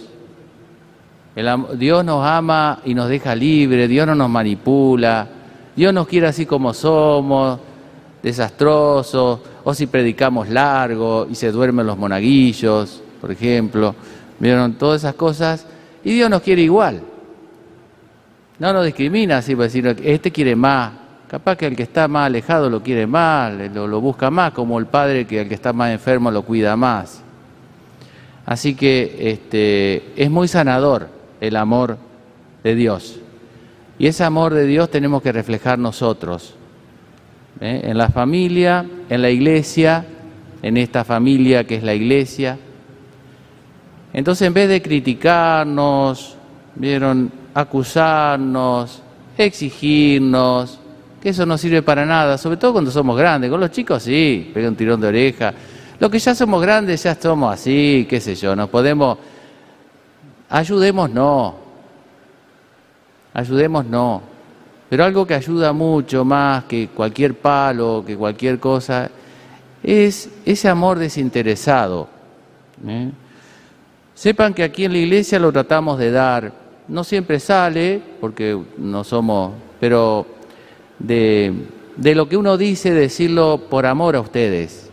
El, 1.36 1.49
Dios 1.79 2.06
nos 2.06 2.23
ama 2.23 2.82
y 2.86 2.93
nos 2.93 3.10
deja 3.10 3.34
libre, 3.34 3.88
Dios 3.88 4.06
no 4.06 4.13
nos 4.13 4.29
manipula, 4.29 5.27
Dios 5.75 5.93
nos 5.93 6.07
quiere 6.07 6.27
así 6.27 6.45
como 6.45 6.73
somos, 6.73 7.59
desastrosos, 8.21 9.39
o 9.63 9.73
si 9.73 9.88
predicamos 9.88 10.49
largo 10.49 11.27
y 11.29 11.36
se 11.36 11.51
duermen 11.51 11.86
los 11.86 11.97
monaguillos, 11.97 13.01
por 13.19 13.31
ejemplo, 13.31 13.95
vieron 14.39 14.73
todas 14.73 15.01
esas 15.01 15.15
cosas, 15.15 15.65
y 16.03 16.13
Dios 16.13 16.29
nos 16.29 16.41
quiere 16.41 16.62
igual. 16.62 17.01
No 18.59 18.71
nos 18.71 18.86
discrimina 18.86 19.38
así 19.38 19.55
decir, 19.55 19.95
este 20.03 20.31
quiere 20.31 20.55
más, 20.55 20.91
capaz 21.27 21.55
que 21.55 21.67
el 21.67 21.75
que 21.75 21.83
está 21.83 22.07
más 22.07 22.27
alejado 22.27 22.69
lo 22.69 22.81
quiere 22.81 23.07
más, 23.07 23.53
lo, 23.73 23.88
lo 23.88 23.99
busca 23.99 24.29
más, 24.29 24.53
como 24.53 24.79
el 24.79 24.86
padre 24.86 25.25
que 25.25 25.41
el 25.41 25.49
que 25.49 25.55
está 25.55 25.73
más 25.73 25.91
enfermo 25.91 26.29
lo 26.31 26.43
cuida 26.43 26.75
más. 26.75 27.21
Así 28.45 28.75
que 28.75 29.15
este, 29.19 30.13
es 30.15 30.29
muy 30.29 30.47
sanador 30.47 31.07
el 31.39 31.55
amor 31.55 31.97
de 32.63 32.75
Dios. 32.75 33.19
Y 34.04 34.08
ese 34.08 34.26
amor 34.26 34.54
de 34.54 34.66
Dios 34.66 34.92
tenemos 34.92 35.22
que 35.22 35.32
reflejar 35.32 35.80
nosotros, 35.80 36.56
¿eh? 37.62 37.84
en 37.86 37.98
la 37.98 38.10
familia, 38.10 38.86
en 39.08 39.22
la 39.22 39.30
iglesia, 39.30 40.06
en 40.62 40.76
esta 40.76 41.06
familia 41.06 41.66
que 41.66 41.76
es 41.76 41.84
la 41.84 41.94
iglesia. 41.94 42.60
Entonces, 44.12 44.46
en 44.46 44.54
vez 44.54 44.68
de 44.68 44.82
criticarnos, 44.82 46.36
vieron, 46.76 47.32
acusarnos, 47.54 49.02
exigirnos, 49.38 50.82
que 51.22 51.30
eso 51.30 51.46
no 51.46 51.58
sirve 51.58 51.82
para 51.82 52.06
nada, 52.06 52.38
sobre 52.38 52.58
todo 52.58 52.74
cuando 52.74 52.92
somos 52.92 53.18
grandes. 53.18 53.50
Con 53.50 53.62
los 53.62 53.72
chicos 53.72 54.04
sí, 54.04 54.52
pega 54.54 54.68
un 54.68 54.76
tirón 54.76 55.00
de 55.00 55.08
oreja. 55.08 55.54
Los 55.98 56.12
que 56.12 56.20
ya 56.20 56.36
somos 56.36 56.62
grandes 56.62 57.04
ya 57.04 57.16
somos 57.16 57.54
así, 57.54 58.06
qué 58.10 58.20
sé 58.20 58.36
yo, 58.36 58.54
nos 58.54 58.68
podemos... 58.68 59.18
Ayudemos 60.50 61.10
no, 61.10 61.62
ayudemos 63.34 63.86
no. 63.86 64.22
Pero 64.89 65.06
algo 65.06 65.26
que 65.26 65.34
ayuda 65.34 65.74
mucho 65.74 66.24
más 66.24 66.65
que 66.65 66.89
cualquier 66.89 67.34
palo, 67.34 68.04
que 68.06 68.15
cualquier 68.15 68.60
cosa, 68.60 69.10
es 69.82 70.30
ese 70.46 70.69
amor 70.69 71.00
desinteresado. 71.00 72.08
¿eh? 72.88 73.10
Sepan 74.13 74.54
que 74.54 74.63
aquí 74.63 74.86
en 74.86 74.93
la 74.93 75.00
iglesia 75.00 75.39
lo 75.39 75.52
tratamos 75.52 75.98
de 75.98 76.12
dar. 76.12 76.54
No 76.88 77.04
siempre 77.04 77.39
sale, 77.39 78.02
porque 78.22 78.58
no 78.78 79.04
somos, 79.04 79.54
pero 79.80 80.28
de, 81.00 81.54
lo 81.98 82.30
que 82.30 82.38
uno 82.38 82.58
dice, 82.58 82.93
decirlo 82.93 83.62
por 83.69 83.86
amor 83.86 84.15
a 84.15 84.19
ustedes. 84.19 84.89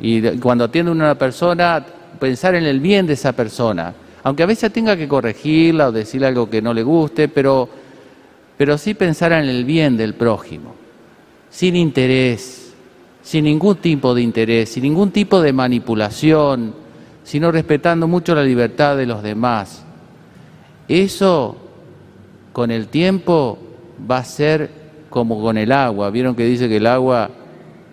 Y 0.00 0.38
cuando 0.38 0.64
atiende 0.64 0.90
una 0.90 1.14
persona, 1.14 1.84
pensar 2.18 2.54
en 2.56 2.64
el 2.64 2.80
bien 2.80 3.06
de 3.06 3.12
esa 3.12 3.32
persona 3.32 3.94
aunque 4.22 4.42
a 4.42 4.46
veces 4.46 4.72
tenga 4.72 4.96
que 4.96 5.08
corregirla 5.08 5.88
o 5.88 5.92
decirle 5.92 6.26
algo 6.26 6.50
que 6.50 6.62
no 6.62 6.74
le 6.74 6.82
guste, 6.82 7.28
pero, 7.28 7.68
pero 8.56 8.76
sí 8.78 8.94
pensar 8.94 9.32
en 9.32 9.48
el 9.48 9.64
bien 9.64 9.96
del 9.96 10.14
prójimo, 10.14 10.74
sin 11.50 11.76
interés, 11.76 12.72
sin 13.22 13.44
ningún 13.44 13.76
tipo 13.76 14.14
de 14.14 14.22
interés, 14.22 14.70
sin 14.70 14.82
ningún 14.82 15.10
tipo 15.10 15.40
de 15.40 15.52
manipulación, 15.52 16.74
sino 17.22 17.52
respetando 17.52 18.08
mucho 18.08 18.34
la 18.34 18.42
libertad 18.42 18.96
de 18.96 19.06
los 19.06 19.22
demás. 19.22 19.84
Eso 20.88 21.56
con 22.52 22.70
el 22.70 22.88
tiempo 22.88 23.58
va 24.10 24.18
a 24.18 24.24
ser 24.24 24.70
como 25.10 25.40
con 25.40 25.58
el 25.58 25.72
agua. 25.72 26.10
Vieron 26.10 26.34
que 26.34 26.44
dice 26.44 26.68
que 26.68 26.78
el 26.78 26.86
agua 26.86 27.30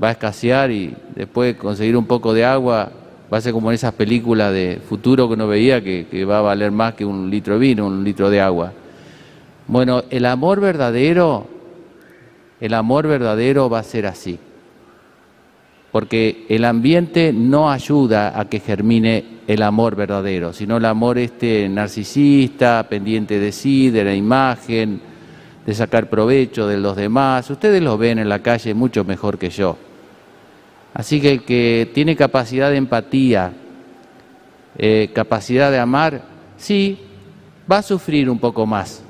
va 0.02 0.10
a 0.10 0.12
escasear 0.12 0.72
y 0.72 0.96
después 1.16 1.56
conseguir 1.56 1.98
un 1.98 2.06
poco 2.06 2.34
de 2.34 2.46
agua 2.46 2.92
va 3.32 3.38
a 3.38 3.42
ser 3.42 3.54
como 3.54 3.72
en 3.72 3.76
esas 3.76 3.94
películas 3.94 4.54
de 4.54 4.80
futuro 4.88 5.28
que 5.28 5.34
uno 5.34 5.48
veía 5.48 5.84
que, 5.84 6.26
va 6.26 6.40
a 6.40 6.42
valer 6.42 6.72
más 6.72 6.94
que 6.94 7.06
un 7.06 7.30
litro 7.30 7.56
de 7.56 7.60
vino, 7.60 7.88
un 7.88 8.04
litro 8.04 8.30
de 8.30 8.42
agua. 8.42 8.72
Bueno, 9.68 10.04
el 10.10 10.26
amor 10.26 10.60
verdadero, 10.60 11.48
el 12.60 12.74
amor 12.74 13.08
verdadero 13.08 13.70
va 13.70 13.80
a 13.80 13.84
ser 13.84 14.06
así. 14.06 14.38
Porque 15.92 16.46
el 16.50 16.66
ambiente 16.66 17.32
no 17.34 17.72
ayuda 17.72 18.38
a 18.38 18.46
que 18.46 18.60
germine 18.60 19.24
el 19.48 19.62
amor 19.62 19.96
verdadero, 19.96 20.52
sino 20.52 20.78
el 20.78 20.86
amor 20.86 21.18
este 21.18 21.70
narcisista, 21.70 22.86
pendiente 22.90 23.40
de 23.40 23.52
sí, 23.52 23.90
de 23.90 24.04
la 24.04 24.14
imagen, 24.14 25.00
de 25.66 25.74
sacar 25.74 26.10
provecho 26.10 26.68
de 26.68 26.78
los 26.78 26.96
demás. 26.96 27.50
Ustedes 27.50 27.82
lo 27.82 27.98
ven 27.98 28.20
en 28.20 28.30
la 28.30 28.40
calle 28.40 28.74
mucho 28.74 29.04
mejor 29.04 29.38
que 29.38 29.50
yo. 29.50 29.78
Así 30.96 31.20
que 31.20 31.34
el 31.34 31.44
que 31.44 31.92
tiene 31.94 32.16
capacidad 32.16 32.72
de 32.72 32.78
empatía, 32.78 33.52
eh, 34.78 35.12
capacidad 35.14 35.70
de 35.70 35.78
amar, 35.78 36.22
sí, 36.56 36.98
va 37.70 37.80
a 37.80 37.82
sufrir 37.82 38.30
un 38.30 38.40
poco 38.40 38.66
más, 38.66 39.04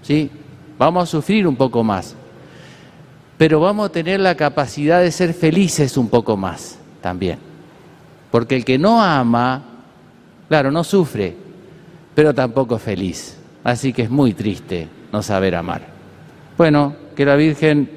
¿sí? 0.00 0.30
Vamos 0.78 1.02
a 1.02 1.06
sufrir 1.06 1.48
un 1.48 1.56
poco 1.56 1.82
más, 1.82 2.14
pero 3.36 3.58
vamos 3.58 3.86
a 3.86 3.92
tener 3.92 4.20
la 4.20 4.36
capacidad 4.36 5.00
de 5.00 5.10
ser 5.10 5.34
felices 5.34 5.96
un 5.96 6.08
poco 6.08 6.36
más 6.36 6.78
también. 7.00 7.38
Porque 8.30 8.54
el 8.54 8.64
que 8.64 8.78
no 8.78 9.02
ama, 9.02 9.60
claro, 10.48 10.70
no 10.70 10.84
sufre, 10.84 11.34
pero 12.14 12.32
tampoco 12.32 12.76
es 12.76 12.82
feliz. 12.82 13.36
Así 13.64 13.92
que 13.92 14.02
es 14.02 14.10
muy 14.10 14.34
triste 14.34 14.88
no 15.12 15.20
saber 15.20 15.56
amar. 15.56 15.82
Bueno, 16.56 16.94
que 17.16 17.24
la 17.24 17.34
Virgen 17.34 17.90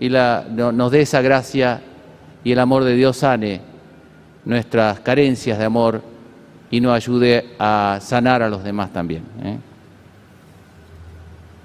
y 0.00 0.08
la, 0.08 0.46
nos 0.48 0.90
dé 0.90 1.02
esa 1.02 1.20
gracia 1.20 1.82
y 2.44 2.52
el 2.52 2.58
amor 2.58 2.84
de 2.84 2.94
Dios 2.94 3.18
sane 3.18 3.60
nuestras 4.44 5.00
carencias 5.00 5.58
de 5.58 5.64
amor 5.64 6.02
y 6.70 6.80
nos 6.80 6.94
ayude 6.94 7.54
a 7.58 7.98
sanar 8.00 8.42
a 8.42 8.48
los 8.48 8.64
demás 8.64 8.92
también. 8.92 9.22
¿eh? 9.42 9.58